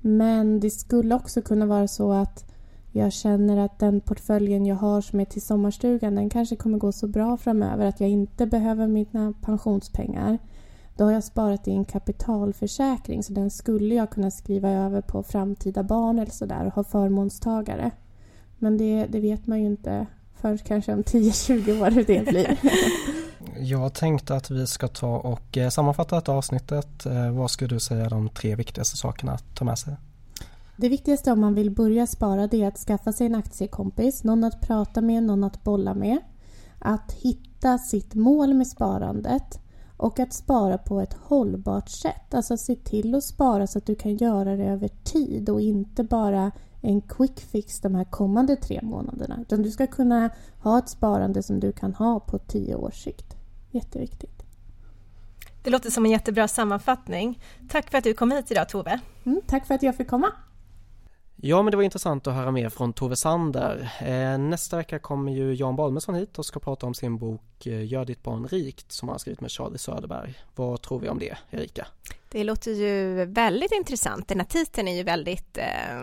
Men 0.00 0.60
det 0.60 0.70
skulle 0.70 1.14
också 1.14 1.42
kunna 1.42 1.66
vara 1.66 1.88
så 1.88 2.12
att 2.12 2.51
jag 2.92 3.12
känner 3.12 3.56
att 3.56 3.78
den 3.78 4.00
portföljen 4.00 4.66
jag 4.66 4.76
har 4.76 5.00
som 5.00 5.20
är 5.20 5.24
till 5.24 5.42
sommarstugan 5.42 6.14
den 6.14 6.30
kanske 6.30 6.56
kommer 6.56 6.78
gå 6.78 6.92
så 6.92 7.06
bra 7.06 7.36
framöver 7.36 7.86
att 7.86 8.00
jag 8.00 8.10
inte 8.10 8.46
behöver 8.46 8.86
mina 8.86 9.34
pensionspengar. 9.40 10.38
Då 10.96 11.04
har 11.04 11.12
jag 11.12 11.24
sparat 11.24 11.68
i 11.68 11.70
en 11.70 11.84
kapitalförsäkring 11.84 13.22
så 13.22 13.32
den 13.32 13.50
skulle 13.50 13.94
jag 13.94 14.10
kunna 14.10 14.30
skriva 14.30 14.70
över 14.70 15.00
på 15.00 15.22
framtida 15.22 15.82
barn 15.82 16.18
eller 16.18 16.32
sådär 16.32 16.66
och 16.66 16.74
ha 16.74 16.84
förmånstagare. 16.84 17.90
Men 18.58 18.78
det, 18.78 19.06
det 19.06 19.20
vet 19.20 19.46
man 19.46 19.60
ju 19.60 19.66
inte 19.66 20.06
förrän 20.34 20.58
kanske 20.58 20.92
om 20.92 21.02
10-20 21.02 21.82
år 21.82 21.90
hur 21.90 22.04
det 22.04 22.26
blir. 22.26 22.58
Jag 23.58 23.94
tänkte 23.94 24.36
att 24.36 24.50
vi 24.50 24.66
ska 24.66 24.88
ta 24.88 25.16
och 25.16 25.56
eh, 25.56 25.68
sammanfatta 25.68 26.16
detta 26.16 26.32
avsnittet. 26.32 27.06
Eh, 27.06 27.30
vad 27.30 27.50
skulle 27.50 27.74
du 27.74 27.80
säga 27.80 28.04
är 28.04 28.10
de 28.10 28.28
tre 28.28 28.56
viktigaste 28.56 28.96
sakerna 28.96 29.32
att 29.32 29.54
ta 29.54 29.64
med 29.64 29.78
sig? 29.78 29.96
Det 30.82 30.88
viktigaste 30.88 31.32
om 31.32 31.40
man 31.40 31.54
vill 31.54 31.70
börja 31.70 32.06
spara 32.06 32.46
det 32.46 32.62
är 32.62 32.68
att 32.68 32.78
skaffa 32.78 33.12
sig 33.12 33.26
en 33.26 33.34
aktiekompis, 33.34 34.24
någon 34.24 34.44
att 34.44 34.60
prata 34.60 35.00
med, 35.00 35.22
någon 35.22 35.44
att 35.44 35.64
bolla 35.64 35.94
med. 35.94 36.18
Att 36.78 37.12
hitta 37.12 37.78
sitt 37.78 38.14
mål 38.14 38.54
med 38.54 38.66
sparandet 38.66 39.60
och 39.96 40.20
att 40.20 40.32
spara 40.32 40.78
på 40.78 41.00
ett 41.00 41.12
hållbart 41.14 41.88
sätt. 41.88 42.34
Alltså 42.34 42.56
se 42.56 42.74
till 42.74 43.14
att 43.14 43.24
spara 43.24 43.66
så 43.66 43.78
att 43.78 43.86
du 43.86 43.94
kan 43.94 44.16
göra 44.16 44.56
det 44.56 44.64
över 44.64 44.88
tid 44.88 45.48
och 45.48 45.60
inte 45.60 46.04
bara 46.04 46.52
en 46.80 47.00
quick 47.00 47.40
fix 47.40 47.80
de 47.80 47.94
här 47.94 48.04
kommande 48.04 48.56
tre 48.56 48.80
månaderna. 48.82 49.38
Utan 49.40 49.62
du 49.62 49.70
ska 49.70 49.86
kunna 49.86 50.30
ha 50.62 50.78
ett 50.78 50.88
sparande 50.88 51.42
som 51.42 51.60
du 51.60 51.72
kan 51.72 51.94
ha 51.94 52.20
på 52.20 52.38
tio 52.38 52.74
års 52.74 53.04
sikt. 53.04 53.36
Jätteviktigt. 53.70 54.42
Det 55.62 55.70
låter 55.70 55.90
som 55.90 56.04
en 56.04 56.10
jättebra 56.10 56.48
sammanfattning. 56.48 57.42
Tack 57.68 57.90
för 57.90 57.98
att 57.98 58.04
du 58.04 58.14
kom 58.14 58.30
hit 58.30 58.50
idag 58.50 58.68
Tove. 58.68 59.00
Mm, 59.24 59.40
tack 59.46 59.66
för 59.66 59.74
att 59.74 59.82
jag 59.82 59.96
fick 59.96 60.08
komma. 60.08 60.32
Ja 61.44 61.62
men 61.62 61.70
det 61.70 61.76
var 61.76 61.84
intressant 61.84 62.26
att 62.26 62.34
höra 62.34 62.50
mer 62.50 62.68
från 62.68 62.92
Tove 62.92 63.16
Sander. 63.16 63.92
Eh, 64.00 64.38
nästa 64.38 64.76
vecka 64.76 64.98
kommer 64.98 65.32
ju 65.32 65.54
Jan 65.54 65.76
Balmesson 65.76 66.14
hit 66.14 66.38
och 66.38 66.46
ska 66.46 66.60
prata 66.60 66.86
om 66.86 66.94
sin 66.94 67.18
bok 67.18 67.66
eh, 67.66 67.84
Gör 67.84 68.04
ditt 68.04 68.22
barn 68.22 68.48
rikt 68.48 68.92
som 68.92 69.08
han 69.08 69.14
har 69.14 69.18
skrivit 69.18 69.40
med 69.40 69.50
Charlie 69.50 69.78
Söderberg. 69.78 70.34
Vad 70.54 70.82
tror 70.82 71.00
vi 71.00 71.08
om 71.08 71.18
det, 71.18 71.36
Erika? 71.50 71.86
Det 72.28 72.44
låter 72.44 72.70
ju 72.70 73.24
väldigt 73.24 73.72
intressant. 73.72 74.28
Den 74.28 74.40
här 74.40 74.46
titeln 74.46 74.88
är 74.88 74.96
ju 74.96 75.02
väldigt 75.02 75.58
eh, 75.58 76.00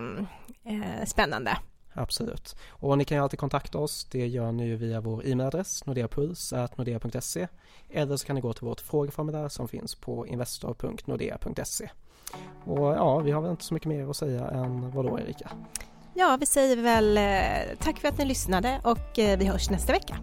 eh 0.66 1.06
spännande. 1.06 1.58
Absolut. 1.94 2.56
Och 2.70 2.98
ni 2.98 3.06
kan 3.06 3.18
ju 3.18 3.24
alltid 3.24 3.40
kontakta 3.40 3.78
oss. 3.78 4.08
Det 4.12 4.28
gör 4.28 4.52
ni 4.52 4.68
ju 4.68 4.76
via 4.76 5.02
vår 5.02 5.28
e-mailadress 5.28 5.86
nordeapuls.nordea.se 5.86 7.48
eller 7.90 8.18
så 8.18 8.26
kan 8.26 8.36
ni 8.36 8.42
gå 8.42 8.54
till 8.54 8.66
vårt 8.66 8.82
frågeformulär 8.82 9.50
som 9.50 9.68
finns 9.68 9.96
på 9.96 10.28
investor.nordea.se. 10.28 11.90
Och 12.66 12.88
ja, 12.88 13.20
vi 13.20 13.32
har 13.32 13.42
väl 13.42 13.52
inte 13.52 13.64
så 13.64 13.74
mycket 13.74 13.90
mer 13.90 14.10
att 14.10 14.16
säga 14.16 14.48
än 14.48 14.92
vad 14.92 15.06
då 15.06 15.20
Erika? 15.20 15.50
Ja, 16.14 16.38
vi 16.40 16.46
säger 16.46 16.78
väl 16.78 17.18
eh, 17.18 17.78
tack 17.80 18.00
för 18.00 18.08
att 18.08 18.18
ni 18.18 18.26
lyssnade 18.26 18.80
och 18.84 19.20
eh, 19.20 19.40
vi 19.40 19.46
hörs 19.46 19.70
nästa 19.70 19.94
vecka. 19.94 20.18